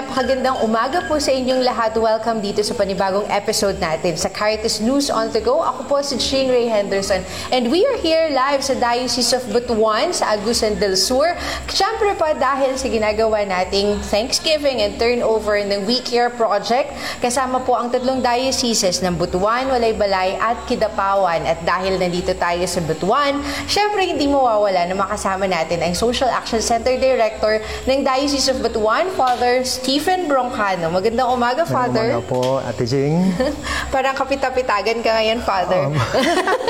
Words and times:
Napakagandang 0.00 0.64
umaga 0.64 1.04
po 1.04 1.20
sa 1.20 1.28
inyong 1.28 1.60
lahat. 1.60 1.92
Welcome 1.92 2.40
dito 2.40 2.64
sa 2.64 2.72
panibagong 2.72 3.28
episode 3.28 3.76
natin 3.76 4.16
sa 4.16 4.32
Caritas 4.32 4.80
News 4.80 5.12
on 5.12 5.28
the 5.28 5.44
Go. 5.44 5.60
Ako 5.60 5.92
po 5.92 6.00
si 6.00 6.16
Shane 6.16 6.48
Ray 6.48 6.72
Henderson 6.72 7.20
and 7.52 7.68
we 7.68 7.84
are 7.84 8.00
here 8.00 8.32
live 8.32 8.64
sa 8.64 8.72
Diocese 8.80 9.36
of 9.36 9.44
Butuan 9.52 10.16
sa 10.16 10.32
Agusan 10.32 10.80
del 10.80 10.96
Sur. 10.96 11.36
Siyempre 11.68 12.16
pa 12.16 12.32
dahil 12.32 12.80
sa 12.80 12.88
ginagawa 12.88 13.44
nating 13.44 14.00
Thanksgiving 14.08 14.80
and 14.80 14.96
turnover 14.96 15.60
ng 15.60 15.84
We 15.84 16.00
Care 16.00 16.32
Project. 16.32 16.96
Kasama 17.20 17.60
po 17.60 17.76
ang 17.76 17.92
tatlong 17.92 18.24
dioceses 18.24 19.04
ng 19.04 19.20
Butuan, 19.20 19.68
Walaybalay 19.68 20.40
at 20.40 20.64
Kidapawan. 20.64 21.44
At 21.44 21.60
dahil 21.68 22.00
nandito 22.00 22.32
tayo 22.40 22.64
sa 22.64 22.80
Butuan, 22.80 23.36
siyempre 23.68 24.08
hindi 24.08 24.24
mawawala 24.24 24.80
na 24.88 24.96
makasama 24.96 25.44
natin 25.44 25.84
ang 25.84 25.92
Social 25.92 26.32
Action 26.32 26.64
Center 26.64 26.96
Director 26.96 27.60
ng 27.84 28.00
Diocese 28.00 28.48
of 28.48 28.64
Butuan, 28.64 29.12
Father 29.12 29.60
Stephen 29.90 30.30
Broncano. 30.30 30.86
Magandang 30.86 31.34
umaga, 31.34 31.66
Father. 31.66 32.14
Umaga 32.14 32.22
po, 32.22 32.62
Ate 32.62 32.86
Jing. 32.86 33.34
Parang 33.94 34.14
kapitapitagan 34.14 35.02
ka 35.02 35.18
ngayon, 35.18 35.42
Father. 35.42 35.90
Um. 35.90 35.98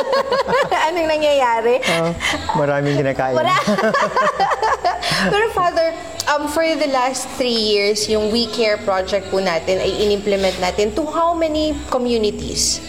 Anong 0.88 1.04
nangyayari? 1.04 1.84
Ah, 1.84 2.16
maraming 2.56 2.96
kinakain. 2.96 3.36
Pero 5.36 5.52
Father, 5.52 5.92
um, 6.32 6.48
for 6.48 6.64
the 6.64 6.88
last 6.88 7.28
three 7.36 7.60
years, 7.60 8.08
yung 8.08 8.32
We 8.32 8.48
Care 8.56 8.80
project 8.88 9.28
po 9.28 9.36
natin 9.36 9.84
ay 9.84 10.00
in-implement 10.00 10.56
natin 10.56 10.96
to 10.96 11.04
how 11.04 11.36
many 11.36 11.76
communities? 11.92 12.80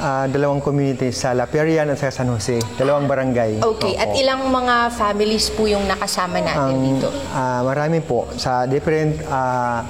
Ah, 0.00 0.24
dalawang 0.24 0.64
community 0.64 1.12
sa 1.12 1.36
La 1.36 1.44
Perian 1.44 1.84
at 1.92 2.00
sa 2.00 2.08
San 2.08 2.32
Jose. 2.32 2.56
Dalawang 2.80 3.04
barangay. 3.04 3.60
Okay. 3.60 4.00
At 4.00 4.08
Opo. 4.08 4.16
ilang 4.16 4.48
mga 4.48 4.88
families 4.96 5.52
po 5.52 5.68
yung 5.68 5.84
nakasama 5.84 6.40
natin 6.40 6.72
Ang, 6.72 6.96
dito? 6.96 7.12
ah, 7.36 7.60
marami 7.60 8.00
po 8.00 8.24
sa 8.40 8.64
different 8.64 9.20
ah, 9.28 9.84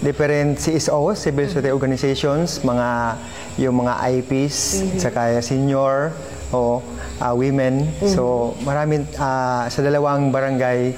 different 0.00 0.56
CSOs, 0.56 1.28
civil 1.28 1.44
society 1.44 1.76
organizations, 1.76 2.64
mga 2.64 3.20
yung 3.60 3.84
mga 3.84 4.00
IPs, 4.16 4.56
saka 4.96 5.44
senior 5.44 6.16
o 6.56 6.80
ah, 7.20 7.36
women. 7.36 7.84
So 8.08 8.56
maraming 8.64 9.12
ah, 9.20 9.68
sa 9.68 9.84
dalawang 9.84 10.32
barangay 10.32 10.96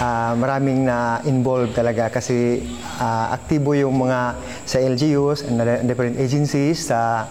ah, 0.00 0.32
maraming 0.32 0.88
na 0.88 1.20
involved 1.28 1.76
talaga 1.76 2.08
kasi 2.08 2.64
ah, 2.96 3.36
aktibo 3.36 3.76
yung 3.76 4.00
mga 4.00 4.32
sa 4.64 4.80
LGUs 4.80 5.44
and 5.44 5.60
different 5.84 6.16
agencies 6.16 6.88
sa 6.88 7.28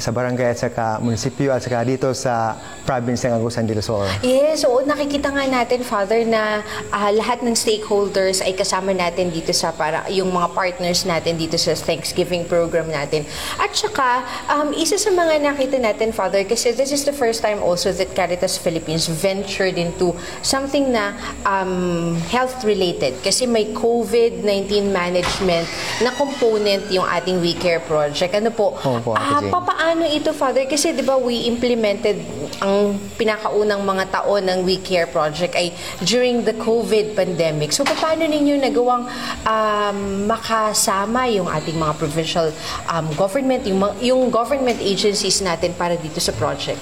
sa 0.00 0.10
barangay 0.10 0.50
at 0.50 0.58
saka 0.58 0.96
munisipyo 0.98 1.52
at 1.52 1.60
saka 1.60 1.84
dito 1.84 2.08
sa 2.10 2.56
province 2.82 3.22
ng 3.22 3.36
Agusan 3.36 3.64
del 3.64 3.78
Sur. 3.78 4.08
Yes, 4.20 4.64
oo, 4.64 4.80
nakikita 4.82 5.28
nga 5.28 5.44
natin, 5.44 5.80
Father, 5.80 6.24
na 6.24 6.64
ah, 6.88 7.10
lahat 7.10 7.40
ng 7.40 7.52
stakeholders 7.52 8.40
ay 8.40 8.52
kasama 8.52 8.90
natin 8.90 9.28
dito 9.28 9.52
sa 9.52 9.70
para 9.70 10.08
yung 10.08 10.28
mga 10.28 10.48
partners 10.50 11.04
natin 11.04 11.36
dito 11.36 11.54
sa 11.54 11.72
Thanksgiving 11.72 12.44
program 12.44 12.88
natin. 12.88 13.28
At 13.56 13.70
saka, 13.70 14.24
um, 14.48 14.72
isa 14.72 14.96
sa 14.96 15.10
mga 15.10 15.44
nakita 15.44 15.76
natin, 15.76 16.10
Father, 16.10 16.42
kasi 16.42 16.72
this 16.72 16.90
is 16.90 17.04
the 17.04 17.12
first 17.12 17.40
time 17.40 17.60
also 17.60 17.92
that 17.92 18.10
Caritas 18.10 18.56
Philippines 18.56 19.04
ventured 19.06 19.76
into 19.76 20.16
something 20.40 20.88
na 20.88 21.12
um, 21.44 22.16
health-related. 22.26 23.20
Kasi 23.20 23.44
may 23.44 23.70
COVID-19 23.70 24.40
management 24.88 25.68
na 26.00 26.10
component 26.10 26.88
yung 26.88 27.04
ating 27.04 27.38
We 27.38 27.52
Care 27.52 27.80
project. 27.80 28.32
Ano 28.32 28.50
po? 28.50 28.72
Opo, 28.74 29.12
Ate 29.12 29.20
Ah, 29.20 29.38
Jane. 29.38 29.50
papaano 29.50 29.89
ito, 30.06 30.30
Father? 30.30 30.70
Kasi 30.70 30.94
di 30.94 31.02
ba 31.02 31.18
we 31.18 31.50
implemented 31.50 32.22
ang 32.62 33.00
pinakaunang 33.18 33.82
mga 33.82 34.04
taon 34.14 34.46
ng 34.46 34.58
We 34.62 34.78
Care 34.78 35.10
project 35.10 35.56
ay 35.58 35.74
during 36.06 36.46
the 36.46 36.54
COVID 36.54 37.18
pandemic. 37.18 37.74
So, 37.74 37.82
paano 37.82 38.28
ninyo 38.28 38.60
nagawang 38.62 39.08
um, 39.42 39.98
makasama 40.30 41.26
yung 41.32 41.50
ating 41.50 41.74
mga 41.74 41.94
provincial 41.98 42.54
um, 42.86 43.10
government, 43.18 43.66
yung, 43.66 43.80
yung 43.98 44.30
government 44.30 44.78
agencies 44.78 45.42
natin 45.42 45.74
para 45.74 45.98
dito 45.98 46.22
sa 46.22 46.30
project? 46.36 46.78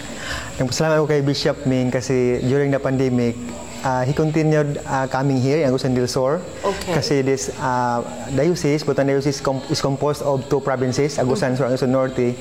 Nagpasalamat 0.61 1.01
ako 1.01 1.07
kay 1.09 1.21
Bishop 1.25 1.59
Ming 1.65 1.89
kasi 1.95 2.43
during 2.45 2.69
the 2.75 2.83
pandemic, 2.83 3.39
uh, 3.85 4.03
he 4.03 4.13
continued 4.13 4.79
uh, 4.85 5.07
coming 5.07 5.39
here 5.39 5.59
in 5.61 5.69
Agusan 5.69 5.95
del 5.95 6.07
Sur. 6.07 6.41
Okay. 6.65 6.95
Kasi 6.95 7.23
this 7.23 7.51
uh, 7.59 8.03
diocese, 8.33 8.83
Butan 8.83 9.07
Diocese 9.07 9.41
com- 9.41 9.63
is 9.69 9.81
composed 9.81 10.23
of 10.23 10.47
two 10.49 10.61
provinces, 10.61 11.19
Agusan 11.19 11.57
Sur 11.57 11.67
and 11.67 11.75
Agusan 11.75 11.91
Norte. 11.91 12.35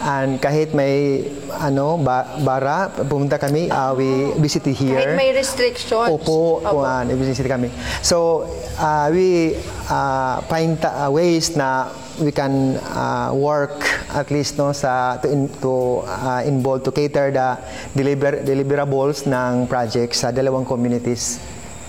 And 0.00 0.38
kahit 0.38 0.74
may 0.74 1.26
ano 1.50 1.98
ba- 1.98 2.38
bara, 2.40 2.90
pumunta 3.06 3.38
kami, 3.38 3.70
uh, 3.70 3.94
we 3.94 4.32
visited 4.38 4.74
here. 4.74 5.00
Kahit 5.00 5.16
may 5.16 5.30
restrictions. 5.32 6.08
Opo, 6.08 6.62
Opo. 6.62 6.84
uh, 6.84 7.02
visit 7.16 7.46
kami. 7.46 7.70
So, 8.02 8.46
uh, 8.78 9.08
we 9.10 9.56
uh, 9.88 10.40
find 10.46 10.78
uh, 10.84 11.08
ways 11.10 11.56
na 11.56 11.88
we 12.20 12.32
can 12.32 12.76
uh, 12.92 13.30
work 13.32 13.76
at 14.12 14.30
least 14.30 14.56
no 14.56 14.72
sa 14.72 15.16
to, 15.20 15.28
in, 15.28 15.48
to 15.60 16.02
uh, 16.06 16.42
involve 16.44 16.82
to 16.84 16.92
cater 16.92 17.30
the 17.30 17.58
deliver, 17.94 18.40
deliverables 18.42 19.26
ng 19.26 19.66
project 19.66 20.14
sa 20.16 20.32
dalawang 20.32 20.64
communities. 20.64 21.40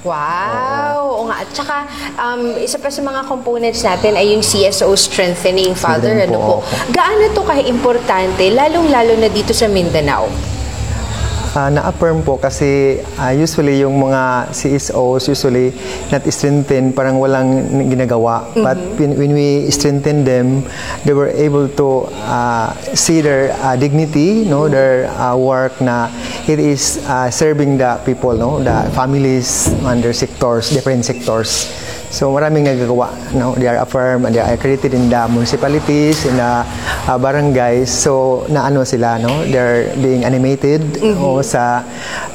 Wow! 0.05 1.19
Oo 1.19 1.23
nga. 1.27 1.43
At 1.43 1.49
saka, 1.51 1.75
um, 2.15 2.55
isa 2.61 2.79
pa 2.79 2.87
sa 2.87 3.01
mga 3.03 3.27
components 3.27 3.81
natin 3.83 4.15
ay 4.15 4.31
yung 4.31 4.43
CSO 4.45 4.93
strengthening, 4.95 5.75
Father. 5.75 6.15
Ano 6.23 6.37
po, 6.39 6.63
po? 6.63 6.93
Gaano 6.95 7.27
to 7.35 7.43
ka-importante, 7.43 8.47
lalong-lalo 8.53 9.19
na 9.19 9.27
dito 9.27 9.51
sa 9.51 9.67
Mindanao? 9.67 10.55
Uh, 11.57 11.73
na-affirm 11.73 12.21
po 12.21 12.37
kasi 12.37 13.01
uh, 13.17 13.33
usually 13.33 13.81
yung 13.81 13.97
mga 13.97 14.53
CSOs 14.53 15.25
usually 15.25 15.73
not 16.13 16.21
strengthen 16.29 16.93
parang 16.93 17.17
walang 17.17 17.65
ginagawa. 17.89 18.45
But 18.53 18.77
when, 19.01 19.17
when 19.17 19.33
we 19.33 19.65
strengthen 19.73 20.21
them 20.21 20.61
they 21.01 21.17
were 21.17 21.33
able 21.33 21.65
to 21.81 22.13
uh, 22.29 22.77
see 22.93 23.25
their 23.25 23.57
uh, 23.65 23.73
dignity 23.73 24.45
no 24.45 24.69
their 24.69 25.09
uh, 25.17 25.33
work 25.33 25.81
na 25.81 26.13
it 26.45 26.61
is 26.61 27.01
uh, 27.09 27.33
serving 27.33 27.81
the 27.81 27.97
people 28.05 28.37
no 28.37 28.61
the 28.61 28.85
families 28.93 29.73
under 29.81 30.13
sectors 30.13 30.69
different 30.69 31.09
sectors 31.09 31.73
So 32.07 32.31
maraming 32.31 32.63
nagagawa, 32.63 33.11
no? 33.35 33.51
They 33.59 33.67
are 33.67 33.83
affirmed 33.83 34.23
and 34.23 34.31
they 34.31 34.39
are 34.39 34.55
accredited 34.55 34.95
in 34.95 35.11
the 35.11 35.27
municipalities, 35.27 36.23
in 36.23 36.39
the 36.39 36.63
uh, 37.03 37.19
barangays. 37.19 37.91
So 37.91 38.47
na 38.47 38.71
ano 38.71 38.87
sila, 38.87 39.19
no? 39.19 39.43
They're 39.43 39.91
being 39.99 40.23
animated 40.23 41.03
o 41.03 41.43
sa 41.43 41.83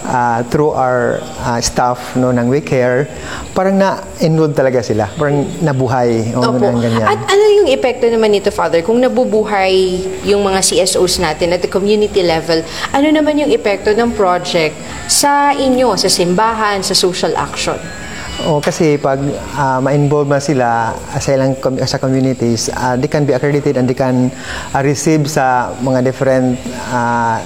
uh, 0.05 0.45
through 0.53 0.77
our 0.77 1.25
uh, 1.41 1.57
staff 1.65 2.17
no 2.21 2.37
ng 2.37 2.53
We 2.53 2.61
Care. 2.61 3.09
Parang 3.57 3.81
na-enroll 3.81 4.53
talaga 4.53 4.85
sila. 4.85 5.09
Parang 5.17 5.49
nabuhay 5.65 6.37
o 6.37 6.53
Opo. 6.53 6.61
ganyan. 6.77 7.09
At 7.09 7.25
ano 7.33 7.45
yung 7.65 7.69
epekto 7.73 8.13
naman 8.13 8.37
nito, 8.37 8.53
Father, 8.53 8.85
kung 8.85 9.01
nabubuhay 9.01 10.05
yung 10.29 10.45
mga 10.45 10.61
CSOs 10.61 11.17
natin 11.17 11.57
at 11.57 11.65
the 11.65 11.71
community 11.71 12.21
level, 12.21 12.61
ano 12.93 13.09
naman 13.09 13.41
yung 13.41 13.49
epekto 13.49 13.97
ng 13.97 14.13
project 14.13 14.77
sa 15.09 15.57
inyo, 15.57 15.97
sa 15.97 16.13
simbahan, 16.13 16.85
sa 16.85 16.93
social 16.93 17.33
action? 17.41 18.02
O 18.43 18.59
kasi 18.59 18.99
pag 18.99 19.23
ah, 19.55 19.79
ma-involve 19.79 20.27
na 20.27 20.43
sila 20.43 20.91
sa 21.15 21.31
ilang 21.31 21.55
com- 21.63 21.79
sa 21.79 21.95
communities, 21.95 22.67
ah, 22.75 22.99
they 22.99 23.07
can 23.07 23.23
be 23.23 23.31
accredited 23.31 23.79
and 23.79 23.87
they 23.87 23.95
can 23.95 24.35
ah, 24.75 24.83
receive 24.83 25.31
sa 25.31 25.71
mga 25.79 26.03
different 26.03 26.59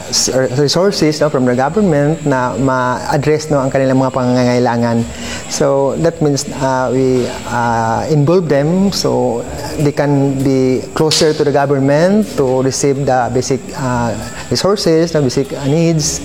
s- 0.08 0.32
resources 0.56 1.20
no, 1.20 1.28
from 1.28 1.44
the 1.44 1.52
government 1.52 2.24
na 2.24 2.56
ma-address 2.56 3.52
no 3.52 3.60
ang 3.60 3.68
kanilang 3.68 4.00
mga 4.00 4.12
pangangailangan. 4.12 5.04
So 5.52 5.96
that 6.00 6.16
means 6.24 6.48
ah, 6.56 6.88
we 6.88 7.28
ah, 7.46 8.08
involve 8.08 8.48
them 8.48 8.88
so 8.88 9.42
they 9.80 9.92
can 9.92 10.42
be 10.42 10.82
closer 10.94 11.32
to 11.32 11.44
the 11.44 11.52
government 11.52 12.26
to 12.36 12.62
receive 12.62 13.04
the 13.04 13.30
basic 13.32 13.60
ah, 13.76 14.12
resources, 14.50 15.12
the 15.12 15.20
basic 15.20 15.52
ah, 15.52 15.64
needs. 15.66 16.20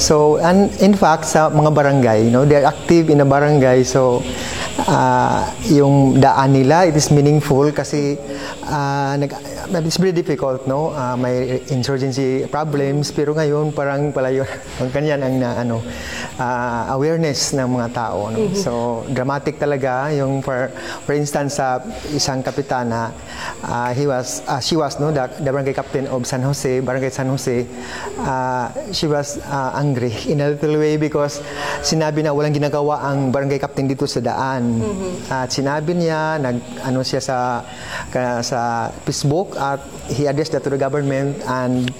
So 0.00 0.36
and 0.38 0.72
in 0.80 0.94
fact 0.94 1.24
sa 1.24 1.48
mga 1.50 1.72
barangay, 1.74 2.30
no, 2.30 2.44
they 2.44 2.56
are 2.62 2.68
active 2.68 3.10
in 3.10 3.20
a 3.20 3.26
barangay 3.26 3.84
so 3.84 4.22
ah, 4.88 5.48
yung 5.68 6.20
daan 6.20 6.52
nila 6.52 6.86
it 6.86 6.96
is 6.96 7.10
meaningful 7.10 7.72
kasi 7.72 8.16
ah, 8.68 9.16
nag 9.16 9.55
but 9.70 9.82
it's 9.84 9.98
very 9.98 10.12
difficult, 10.12 10.66
no? 10.66 10.94
Ah, 10.94 11.16
may 11.18 11.62
insurgency 11.72 12.46
problems, 12.46 13.10
pero 13.10 13.34
ngayon 13.34 13.74
parang 13.74 14.14
palayo, 14.14 14.46
ang 14.80 14.90
kanyan 14.94 15.20
ang 15.22 15.34
na, 15.42 15.50
ano, 15.58 15.82
ah, 16.38 16.94
awareness 16.94 17.52
ng 17.56 17.66
mga 17.66 17.88
tao. 17.92 18.30
No? 18.30 18.38
So, 18.54 18.72
dramatic 19.10 19.58
talaga 19.58 20.12
yung, 20.14 20.42
for, 20.42 20.70
for 21.02 21.12
instance, 21.18 21.58
sa 21.58 21.82
isang 22.14 22.44
kapitana, 22.44 23.10
ah, 23.66 23.90
he 23.90 24.06
was, 24.06 24.46
ah, 24.46 24.62
she 24.62 24.78
was, 24.78 24.98
no, 25.02 25.10
the, 25.10 25.26
the 25.42 25.50
barangay 25.50 25.74
captain 25.74 26.06
of 26.06 26.22
San 26.26 26.42
Jose, 26.42 26.80
barangay 26.80 27.10
San 27.10 27.26
Jose, 27.26 27.66
ah, 28.22 28.70
she 28.92 29.10
was 29.10 29.42
ah, 29.50 29.74
angry 29.74 30.12
in 30.30 30.40
a 30.40 30.54
little 30.54 30.78
way 30.78 30.96
because 30.96 31.42
sinabi 31.82 32.22
na 32.22 32.30
walang 32.30 32.54
ginagawa 32.54 33.02
ang 33.02 33.34
barangay 33.34 33.58
captain 33.58 33.90
dito 33.90 34.06
sa 34.06 34.20
daan. 34.22 34.78
At 35.32 35.50
sinabi 35.50 35.96
niya, 35.98 36.38
nag, 36.38 36.56
ano 36.86 37.00
siya 37.02 37.18
sa, 37.18 37.64
ka, 38.12 38.44
sa 38.44 38.92
Facebook 39.02 39.55
at 39.56 39.80
he 40.06 40.24
addressed 40.24 40.52
that 40.52 40.60
to 40.60 40.70
the 40.70 40.76
government 40.76 41.40
and 41.42 41.90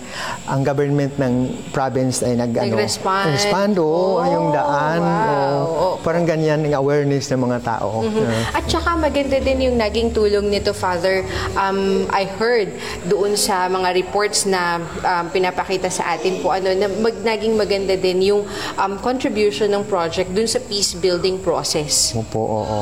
ang 0.47 0.63
government 0.63 1.17
ng 1.17 1.35
province 1.71 2.21
ay 2.21 2.37
nag, 2.37 2.53
ano, 2.53 2.77
Nag-respond. 2.77 3.33
respond, 3.33 3.73
oo, 3.77 4.17
Oh, 4.17 4.25
yung 4.25 4.49
daan. 4.51 5.01
wow. 5.01 5.57
Oo. 5.67 5.89
Parang 6.01 6.23
ganyan 6.23 6.63
yung 6.63 6.77
awareness 6.77 7.27
ng 7.29 7.41
mga 7.41 7.59
tao. 7.65 8.05
Yeah. 8.07 8.55
At 8.55 8.65
saka 8.67 8.95
maganda 8.95 9.37
din 9.37 9.59
yung 9.65 9.77
naging 9.77 10.13
tulong 10.13 10.47
nito, 10.47 10.71
Father. 10.71 11.25
Um, 11.55 12.07
I 12.09 12.29
heard 12.29 12.71
doon 13.05 13.35
sa 13.35 13.67
mga 13.67 13.97
reports 13.97 14.45
na 14.45 14.79
um, 15.03 15.25
pinapakita 15.29 15.89
sa 15.89 16.15
atin 16.15 16.39
po, 16.39 16.53
ano, 16.53 16.71
na 16.71 16.87
mag, 16.87 17.17
naging 17.19 17.57
maganda 17.57 17.97
din 17.97 18.23
yung 18.25 18.47
um, 18.77 18.93
contribution 18.99 19.67
ng 19.69 19.83
project 19.83 20.31
dun 20.31 20.47
sa 20.47 20.61
peace 20.61 20.93
building 20.93 21.41
process. 21.41 22.13
Opo, 22.13 22.39
oo. 22.39 22.81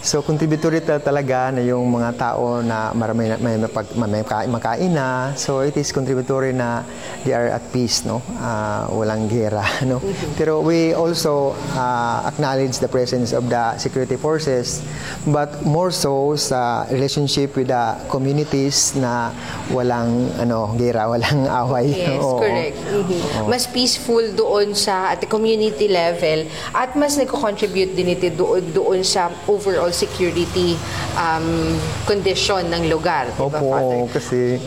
So, 0.00 0.20
contributory 0.20 0.80
ta- 0.80 0.98
talaga 0.98 1.50
na 1.50 1.60
yung 1.60 1.86
mga 1.86 2.10
tao 2.16 2.58
na 2.58 2.90
marami 2.92 3.28
na, 3.28 3.36
may, 3.36 3.56
mapag, 3.56 3.86
may 3.94 4.20
maka- 4.20 4.46
makain 4.46 4.90
na. 4.90 5.06
So, 5.34 5.60
it 5.60 5.76
is 5.76 5.90
contributory 5.90 6.50
na 6.50 6.82
they 7.22 7.32
are 7.32 7.48
at 7.48 7.64
peace, 7.70 8.02
no? 8.02 8.18
Ah, 8.36 8.86
walang 8.88 9.26
gera, 9.26 9.62
no? 9.88 10.02
Pero 10.34 10.58
we 10.58 10.92
also 10.92 11.54
ah, 11.72 12.26
acknowledge 12.26 12.78
the 12.78 12.88
presence 12.88 13.30
of 13.30 13.46
the 13.46 13.78
security 13.78 14.16
forces, 14.16 14.82
but 15.24 15.62
more 15.62 15.90
so 15.90 16.34
sa 16.34 16.84
relationship 16.88 17.54
with 17.54 17.68
the 17.68 17.84
communities 18.08 18.94
na 18.94 19.30
walang 19.70 20.10
ano, 20.36 20.74
gera, 20.74 21.06
walang 21.12 21.46
away. 21.46 21.88
Yes, 21.92 22.18
Oo. 22.18 22.38
correct. 22.38 22.78
Mhm. 22.82 23.46
Mas 23.46 23.66
peaceful 23.66 24.32
doon 24.32 24.74
sa 24.74 25.10
at 25.10 25.20
the 25.20 25.28
community 25.28 25.86
level 25.86 26.44
at 26.72 26.94
mas 26.94 27.14
nagko-contribute 27.14 27.92
din 27.92 28.12
ito 28.12 28.28
doon, 28.32 28.62
doon 28.72 29.00
sa 29.00 29.30
overall 29.72 29.88
security 29.90 30.76
um, 31.16 31.72
condition 32.04 32.68
ng 32.68 32.92
lugar. 32.92 33.24
di 33.26 33.40
ba, 33.40 33.48
Opo, 33.48 33.72
Father? 33.72 34.04
kasi 34.12 34.60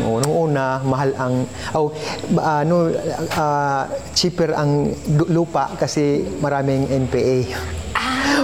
oo, 0.00 0.22
nung 0.22 0.36
una, 0.48 0.78
mahal 0.80 1.10
ang, 1.18 1.34
oh, 1.74 1.90
ano, 2.38 2.94
ah, 3.34 3.82
cheaper 4.14 4.54
ang 4.54 4.94
lupa 5.26 5.74
kasi 5.74 6.22
maraming 6.38 6.86
NPA. 6.86 7.38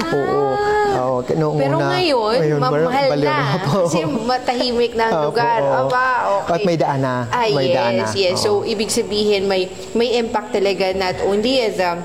Oo. 0.09 0.43
oo, 0.91 1.17
k- 1.23 1.37
noong 1.37 1.55
Ah! 1.55 1.63
Pero 1.63 1.77
una, 1.77 1.87
ngayon, 1.95 2.35
mar- 2.59 2.73
mamahal 2.75 3.09
baliw 3.09 3.31
na. 3.31 3.39
Opo. 3.57 3.77
Kasi 3.87 4.01
matahimik 4.05 4.93
na 4.95 5.05
ang 5.05 5.15
Opo, 5.15 5.27
lugar. 5.31 5.59
oo. 5.61 5.77
Aba, 5.87 6.07
okay. 6.43 6.53
At 6.53 6.61
may 6.65 6.77
daan 6.77 7.01
na. 7.01 7.15
Ah, 7.29 7.47
May 7.47 7.67
yes, 7.69 7.77
daan 7.77 7.93
na. 7.95 8.07
yes. 8.13 8.35
So, 8.37 8.51
Oo. 8.57 8.67
ibig 8.67 8.91
sabihin, 8.91 9.47
may, 9.47 9.63
may 9.95 10.19
impact 10.19 10.51
talaga 10.53 10.91
not 10.93 11.23
only 11.23 11.61
as 11.61 11.79
a 11.79 12.03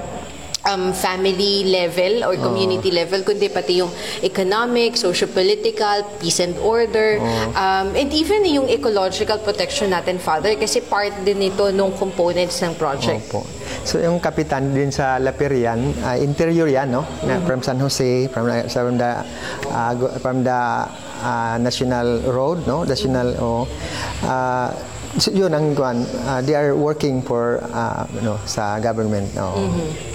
um, 0.65 0.93
family 0.93 1.67
level 1.67 2.23
or 2.23 2.35
community 2.39 2.91
level, 2.91 3.21
kundi 3.21 3.51
pati 3.51 3.83
yung 3.83 3.91
economic, 4.23 4.95
socio-political, 4.95 6.19
peace 6.19 6.39
and 6.39 6.55
order, 6.59 7.19
um, 7.55 7.91
and 7.95 8.11
even 8.13 8.43
yung 8.47 8.67
ecological 8.69 9.37
protection 9.39 9.91
natin, 9.91 10.19
Father, 10.19 10.55
kasi 10.55 10.79
part 10.79 11.11
din 11.23 11.43
ito 11.43 11.71
nung 11.71 11.91
components 11.95 12.63
ng 12.63 12.75
project. 12.75 13.27
Opo. 13.29 13.43
So 13.83 13.99
yung 13.99 14.19
kapitan 14.19 14.71
din 14.71 14.91
sa 14.91 15.19
Laperian, 15.19 15.91
ah, 16.03 16.15
interior 16.15 16.67
yan, 16.67 16.91
no? 16.91 17.03
Na 17.27 17.39
from 17.43 17.59
San 17.59 17.79
Jose, 17.79 18.27
from, 18.31 18.47
the- 18.47 18.67
from 18.71 18.95
the 18.95 19.11
ah, 19.67 19.91
go- 19.93 20.13
from 20.23 20.43
the 20.43 20.59
ah, 21.19 21.55
National 21.59 22.23
Road, 22.31 22.63
no? 22.63 22.83
National 22.87 23.35
oh. 23.43 23.67
ah, 24.23 24.71
so 25.19 25.29
yun 25.35 25.51
ang 25.51 25.75
kuan. 25.75 26.07
ah, 26.23 26.39
they 26.39 26.55
are 26.55 26.71
working 26.71 27.19
for 27.19 27.59
ah, 27.75 28.07
ano 28.07 28.39
sa 28.47 28.79
government, 28.79 29.27
no. 29.35 29.51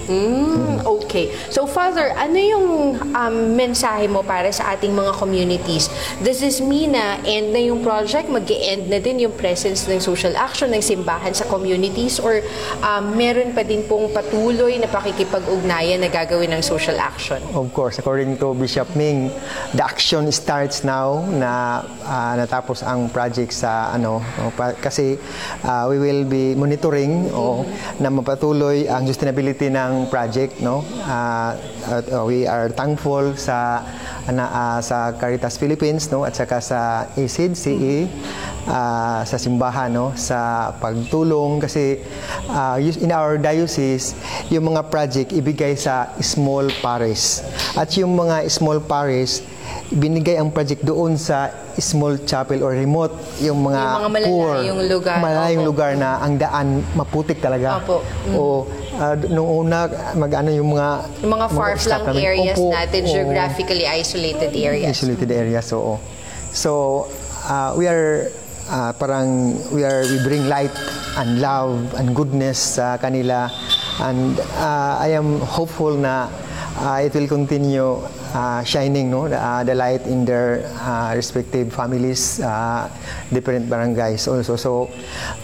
Mm, 0.09 0.89
okay. 0.89 1.37
So, 1.53 1.69
Father, 1.69 2.17
ano 2.17 2.39
yung 2.41 2.67
um, 3.13 3.37
mensahe 3.53 4.09
mo 4.09 4.25
para 4.25 4.49
sa 4.49 4.73
ating 4.73 4.97
mga 4.97 5.13
communities? 5.21 5.93
Does 6.25 6.41
this 6.41 6.65
mean 6.65 6.97
na 6.97 7.21
end 7.29 7.53
na 7.53 7.61
yung 7.61 7.85
project? 7.85 8.29
mag 8.29 8.45
end 8.49 8.89
na 8.89 8.99
din 9.01 9.29
yung 9.29 9.35
presence 9.37 9.85
ng 9.85 10.01
social 10.01 10.33
action 10.37 10.73
ng 10.73 10.81
simbahan 10.81 11.33
sa 11.37 11.45
communities? 11.45 12.17
Or 12.21 12.41
um, 12.81 13.13
meron 13.17 13.53
pa 13.53 13.65
din 13.65 13.85
pong 13.85 14.09
patuloy 14.13 14.81
na 14.81 14.89
pakikipag-ugnayan 14.89 16.01
na 16.01 16.09
gagawin 16.09 16.57
ng 16.57 16.63
social 16.65 16.97
action? 16.97 17.41
Of 17.53 17.73
course, 17.77 17.99
according 17.99 18.41
to 18.41 18.57
Bishop 18.57 18.89
Ming, 18.97 19.29
the 19.77 19.85
action 19.85 20.31
starts 20.33 20.85
now 20.85 21.21
na 21.29 21.83
ah, 22.07 22.33
natapos 22.39 22.81
ang 22.81 23.11
project 23.13 23.53
sa 23.53 23.93
ano 23.93 24.23
pa- 24.55 24.77
kasi 24.79 25.19
ah, 25.65 25.85
we 25.91 25.99
will 25.99 26.25
be 26.25 26.55
monitoring 26.55 27.29
o 27.35 27.67
na 27.99 28.09
mapatuloy 28.09 28.87
ang 28.87 29.05
sustainability 29.05 29.69
ng 29.69 29.98
project 30.07 30.63
no. 30.63 30.87
At, 31.03 31.59
ah, 32.15 32.23
we 32.23 32.47
are 32.47 32.71
thankful 32.71 33.35
sa 33.35 33.83
ana, 34.31 34.47
ah, 34.47 34.79
sa 34.79 35.11
Caritas 35.19 35.59
Philippines 35.59 36.07
no? 36.15 36.23
At 36.23 36.39
saka 36.39 36.63
sa 36.63 37.11
ACID 37.19 37.59
CE 37.59 38.07
ah, 38.71 39.27
sa 39.27 39.35
simbahan 39.35 39.91
no? 39.91 40.15
Sa 40.15 40.71
pagtulong 40.79 41.59
kasi 41.59 41.99
us- 42.79 43.03
in 43.03 43.11
our 43.11 43.35
diocese 43.35 44.15
yung 44.55 44.71
mga 44.71 44.87
project 44.87 45.35
ibigay 45.35 45.75
sa 45.75 46.15
small 46.23 46.71
parish 46.79 47.43
at 47.75 47.91
yung 47.99 48.15
mga 48.15 48.47
small 48.47 48.79
parish 48.79 49.43
binigay 49.89 50.37
ang 50.37 50.51
project 50.51 50.85
doon 50.85 51.17
sa 51.17 51.49
small 51.75 52.21
chapel 52.23 52.61
or 52.61 52.73
remote 52.73 53.11
yung 53.39 53.63
mga, 53.63 53.81
Yung 53.81 53.97
mga 53.97 54.11
malalayong 54.11 54.77
poor, 54.77 54.87
lugar. 54.87 55.17
malalayong 55.19 55.63
Opo. 55.63 55.71
lugar 55.71 55.91
na 55.95 56.11
ang 56.19 56.35
daan 56.35 56.67
maputik 56.93 57.39
talaga 57.39 57.81
Opo. 57.81 57.97
Mm. 58.27 58.35
o 58.35 58.43
d- 59.15 59.31
nung 59.31 59.47
una 59.47 59.87
mag-ano 60.13 60.51
yung 60.51 60.75
mga 60.75 60.89
Yung 61.23 61.33
mga 61.33 61.47
far-flung 61.49 62.05
areas 62.15 62.57
opo, 62.59 62.75
natin, 62.75 63.01
oo. 63.01 63.13
geographically 63.15 63.87
isolated 63.87 64.51
areas. 64.53 64.91
Isolated 64.93 65.31
areas, 65.31 65.67
oo. 65.73 65.97
So, 66.51 67.07
uh, 67.45 67.73
we 67.73 67.87
are 67.87 68.29
uh, 68.69 68.93
parang 68.93 69.55
we 69.71 69.85
are 69.85 70.03
we 70.03 70.19
bring 70.21 70.49
light 70.49 70.75
and 71.17 71.41
love 71.41 71.73
and 71.97 72.13
goodness 72.13 72.77
sa 72.77 72.97
kanila 72.97 73.49
and 74.01 74.37
uh, 74.57 74.99
I 74.99 75.15
am 75.15 75.41
hopeful 75.41 75.95
na 75.95 76.29
uh, 76.81 77.03
it 77.03 77.15
will 77.15 77.27
continue 77.27 77.99
uh, 78.35 78.63
shining 78.63 79.11
no? 79.11 79.27
Uh, 79.27 79.65
the 79.65 79.75
light 79.75 80.03
in 80.07 80.25
their 80.25 80.65
uh, 80.81 81.13
respective 81.15 81.73
families 81.73 82.41
uh, 82.41 82.89
different 83.33 83.69
barangays 83.69 84.29
also. 84.29 84.57
So 84.57 84.91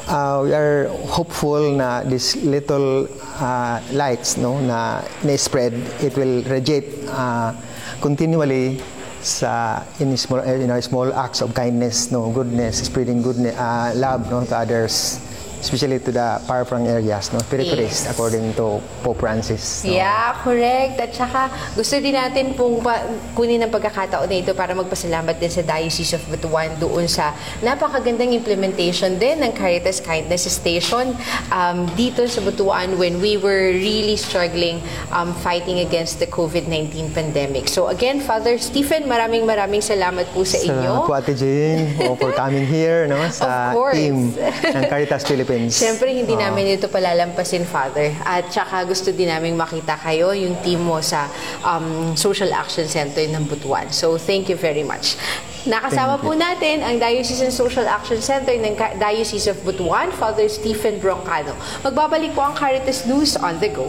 uh, 0.09 0.43
we 0.45 0.55
are 0.55 0.89
hopeful 1.11 1.73
na 1.77 2.03
this 2.03 2.37
little 2.37 3.09
uh, 3.41 3.81
lights 3.93 4.37
no? 4.37 4.61
Na 4.61 5.03
na 5.25 5.37
spread 5.37 5.75
it 6.03 6.17
will 6.17 6.43
radiate 6.45 7.09
uh, 7.11 7.55
continually 8.01 8.81
sa 9.25 9.81
in 10.01 10.13
small 10.21 10.41
eh, 10.45 10.61
you 10.61 10.69
know 10.69 10.79
small 10.81 11.09
acts 11.17 11.41
of 11.41 11.55
kindness 11.55 12.13
no? 12.13 12.31
Goodness 12.31 12.85
spreading 12.85 13.23
goodness 13.23 13.57
uh, 13.57 13.93
love 13.97 14.31
no? 14.31 14.45
To 14.45 14.57
others 14.57 15.19
especially 15.65 15.97
to 15.99 16.13
the 16.13 16.37
far-flung 16.45 16.85
areas 16.85 17.33
no 17.33 17.41
peripheries 17.49 18.05
Yes. 18.05 18.13
according 18.13 18.53
to 18.53 18.79
Pope 19.01 19.17
Francis 19.19 19.81
no? 19.83 19.97
Yeah, 19.97 20.37
correct. 20.45 21.01
At 21.01 21.17
saka 21.17 21.49
gusto 21.73 21.97
din 21.97 22.13
natin 22.13 22.53
pong 22.53 22.85
pa, 22.85 23.01
kunin 23.33 23.65
ang 23.65 23.73
pagkakataon 23.73 24.29
na 24.29 24.37
ito 24.37 24.53
para 24.53 24.77
magpasalamat 24.77 25.41
din 25.41 25.49
sa 25.49 25.65
Diocese 25.65 26.15
of 26.15 26.25
Butuan 26.29 26.77
doon 26.77 27.09
sa 27.09 27.33
napakagandang 27.61 28.35
implementation 28.35 29.17
din 29.17 29.41
ng 29.41 29.53
Caritas 29.55 29.99
Kindness 29.99 30.45
Station 30.45 31.17
um, 31.49 31.79
dito 31.95 32.27
sa 32.27 32.45
Butuan 32.45 33.01
when 33.01 33.23
we 33.23 33.41
were 33.41 33.73
really 33.73 34.19
struggling 34.19 34.83
um, 35.09 35.33
fighting 35.41 35.81
against 35.81 36.19
the 36.19 36.29
COVID-19 36.29 37.15
pandemic. 37.15 37.71
So 37.71 37.89
again, 37.89 38.19
Father 38.21 38.59
Stephen, 38.59 39.07
maraming 39.07 39.47
maraming 39.47 39.81
salamat 39.81 40.27
po 40.35 40.43
sa 40.43 40.59
inyo. 40.59 41.07
Salamat 41.07 41.09
po 41.09 41.15
Ate 41.15 41.33
Jane 41.33 41.95
for 42.19 42.35
coming 42.35 42.67
here 42.67 43.07
no 43.07 43.23
sa 43.31 43.71
team 43.95 44.35
ng 44.67 44.85
Caritas 44.91 45.23
Philippines. 45.31 45.54
Siyempre, 45.71 46.11
hindi 46.11 46.35
Oh. 46.35 46.43
namin 46.43 46.75
ito 46.75 46.87
palalampasin, 46.87 47.65
Father. 47.65 48.11
At 48.23 48.51
saka 48.51 48.85
gusto 48.85 49.11
din 49.11 49.29
namin 49.29 49.55
makita 49.55 49.95
kayo, 49.97 50.35
yung 50.35 50.59
team 50.61 50.83
mo 50.83 50.99
sa 51.01 51.31
um, 51.63 52.13
Social 52.15 52.51
Action 52.53 52.87
Center 52.87 53.23
ng 53.25 53.47
Butuan. 53.47 53.91
So, 53.91 54.19
thank 54.19 54.51
you 54.51 54.59
very 54.59 54.83
much. 54.83 55.15
Nakasama 55.65 56.21
po 56.21 56.37
natin 56.37 56.85
ang 56.85 57.01
Diocesan 57.01 57.49
Social 57.49 57.89
Action 57.89 58.21
Center 58.21 58.53
ng 58.53 58.77
Diocese 59.01 59.49
of 59.49 59.57
Butuan, 59.65 60.13
Father 60.13 60.45
Stephen 60.45 61.01
Broncano. 61.01 61.57
Magbabalik 61.81 62.37
po 62.37 62.45
ang 62.45 62.53
Caritas 62.53 63.09
News 63.09 63.41
on 63.41 63.57
the 63.61 63.73
go. 63.73 63.89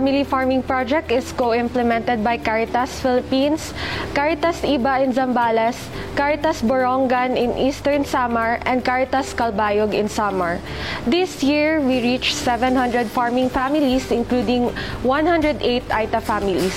Family 0.00 0.24
Farming 0.24 0.64
Project 0.64 1.12
is 1.12 1.28
co-implemented 1.36 2.24
by 2.24 2.40
Caritas 2.40 2.88
Philippines, 3.04 3.76
Caritas 4.16 4.64
Iba 4.64 5.04
in 5.04 5.12
Zambales, 5.12 5.76
Caritas 6.16 6.64
Borongan 6.64 7.36
in 7.36 7.52
Eastern 7.60 8.08
Samar, 8.08 8.64
and 8.64 8.80
Caritas 8.80 9.36
Calbayog 9.36 9.92
in 9.92 10.08
Samar. 10.08 10.56
This 11.04 11.44
year, 11.44 11.84
we 11.84 12.00
reached 12.00 12.32
700 12.32 13.12
farming 13.12 13.52
families, 13.52 14.08
including 14.08 14.72
108 15.04 15.60
Aita 15.92 16.24
families. 16.24 16.72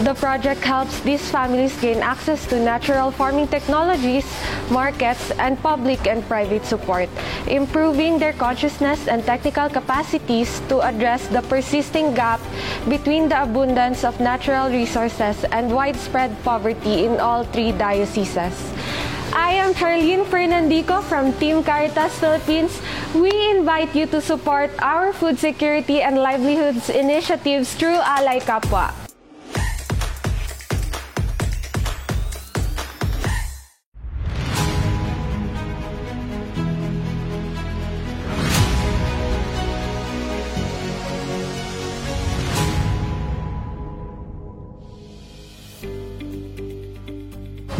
The 0.00 0.14
project 0.14 0.64
helps 0.64 1.00
these 1.00 1.20
families 1.30 1.78
gain 1.78 1.98
access 2.00 2.46
to 2.48 2.58
natural 2.58 3.12
farming 3.12 3.48
technologies, 3.48 4.24
markets, 4.70 5.30
and 5.36 5.60
public 5.60 6.08
and 6.08 6.24
private 6.26 6.64
support, 6.64 7.10
improving 7.46 8.18
their 8.18 8.32
consciousness 8.32 9.06
and 9.06 9.22
technical 9.24 9.68
capacities 9.68 10.60
to 10.68 10.80
address 10.80 11.28
the 11.28 11.42
persisting 11.42 12.14
gap 12.14 12.40
between 12.88 13.28
the 13.28 13.42
abundance 13.42 14.02
of 14.02 14.18
natural 14.18 14.70
resources 14.70 15.44
and 15.52 15.70
widespread 15.70 16.32
poverty 16.42 17.04
in 17.04 17.20
all 17.20 17.44
three 17.44 17.70
dioceses. 17.70 18.72
I 19.36 19.52
am 19.60 19.72
Charlene 19.74 20.24
Fernandico 20.24 21.04
from 21.04 21.32
Team 21.34 21.62
Caritas 21.62 22.18
Philippines. 22.18 22.80
We 23.14 23.30
invite 23.50 23.94
you 23.94 24.06
to 24.06 24.20
support 24.20 24.72
our 24.80 25.12
food 25.12 25.38
security 25.38 26.00
and 26.00 26.16
livelihoods 26.16 26.88
initiatives 26.88 27.74
through 27.74 28.00
Alay 28.00 28.40
Kapwa. 28.40 29.01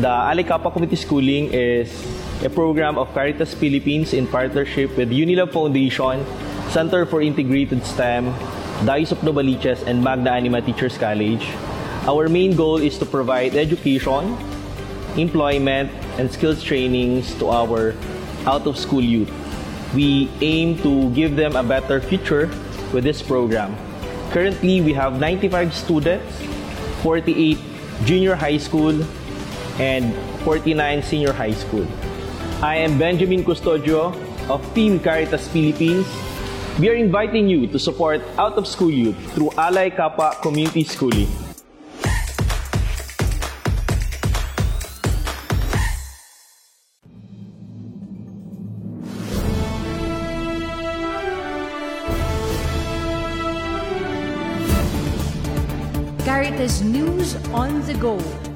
The 0.03 0.11
Alicapa 0.11 0.67
Community 0.75 0.99
Schooling 0.99 1.55
is 1.55 1.87
a 2.43 2.51
program 2.51 2.99
of 2.99 3.15
Caritas 3.15 3.55
Philippines 3.55 4.11
in 4.13 4.27
partnership 4.27 4.97
with 4.99 5.15
Unilab 5.15 5.55
Foundation, 5.55 6.27
Center 6.75 7.07
for 7.07 7.23
Integrated 7.23 7.87
STEM, 7.87 8.35
Dice 8.83 9.13
of 9.13 9.23
Novaliches, 9.23 9.87
and 9.87 10.03
Magna 10.03 10.33
Anima 10.33 10.61
Teachers 10.61 10.99
College. 10.99 11.47
Our 12.11 12.27
main 12.27 12.57
goal 12.59 12.83
is 12.83 12.99
to 12.99 13.07
provide 13.07 13.55
education, 13.55 14.35
employment, 15.15 15.95
and 16.19 16.27
skills 16.27 16.67
trainings 16.67 17.33
to 17.39 17.55
our 17.55 17.95
out-of-school 18.43 19.07
youth. 19.07 19.31
We 19.95 20.27
aim 20.41 20.83
to 20.83 21.15
give 21.15 21.37
them 21.39 21.55
a 21.55 21.63
better 21.63 22.01
future 22.01 22.51
with 22.91 23.07
this 23.07 23.23
program. 23.23 23.79
Currently, 24.35 24.81
we 24.81 24.95
have 24.95 25.21
95 25.21 25.71
students, 25.73 26.27
48 27.07 27.57
junior 28.03 28.35
high 28.35 28.59
school, 28.59 28.99
and 29.79 30.13
49 30.45 31.03
senior 31.03 31.33
high 31.33 31.53
school. 31.53 31.87
I 32.63 32.77
am 32.77 32.99
Benjamin 32.99 33.45
Custodio 33.45 34.13
of 34.49 34.63
Team 34.75 35.01
Caritas 35.01 35.49
Philippines. 35.49 36.07
We 36.79 36.89
are 36.89 36.95
inviting 36.95 37.49
you 37.49 37.67
to 37.69 37.79
support 37.79 38.23
out 38.39 38.55
of 38.55 38.67
school 38.67 38.91
youth 38.91 39.17
through 39.35 39.51
Alay 39.61 39.95
Kappa 39.95 40.37
Community 40.43 40.85
Schooling. 40.85 41.29
Caritas 56.25 56.83
News 56.83 57.37
on 57.53 57.83
the 57.87 57.95
Go, 57.95 58.19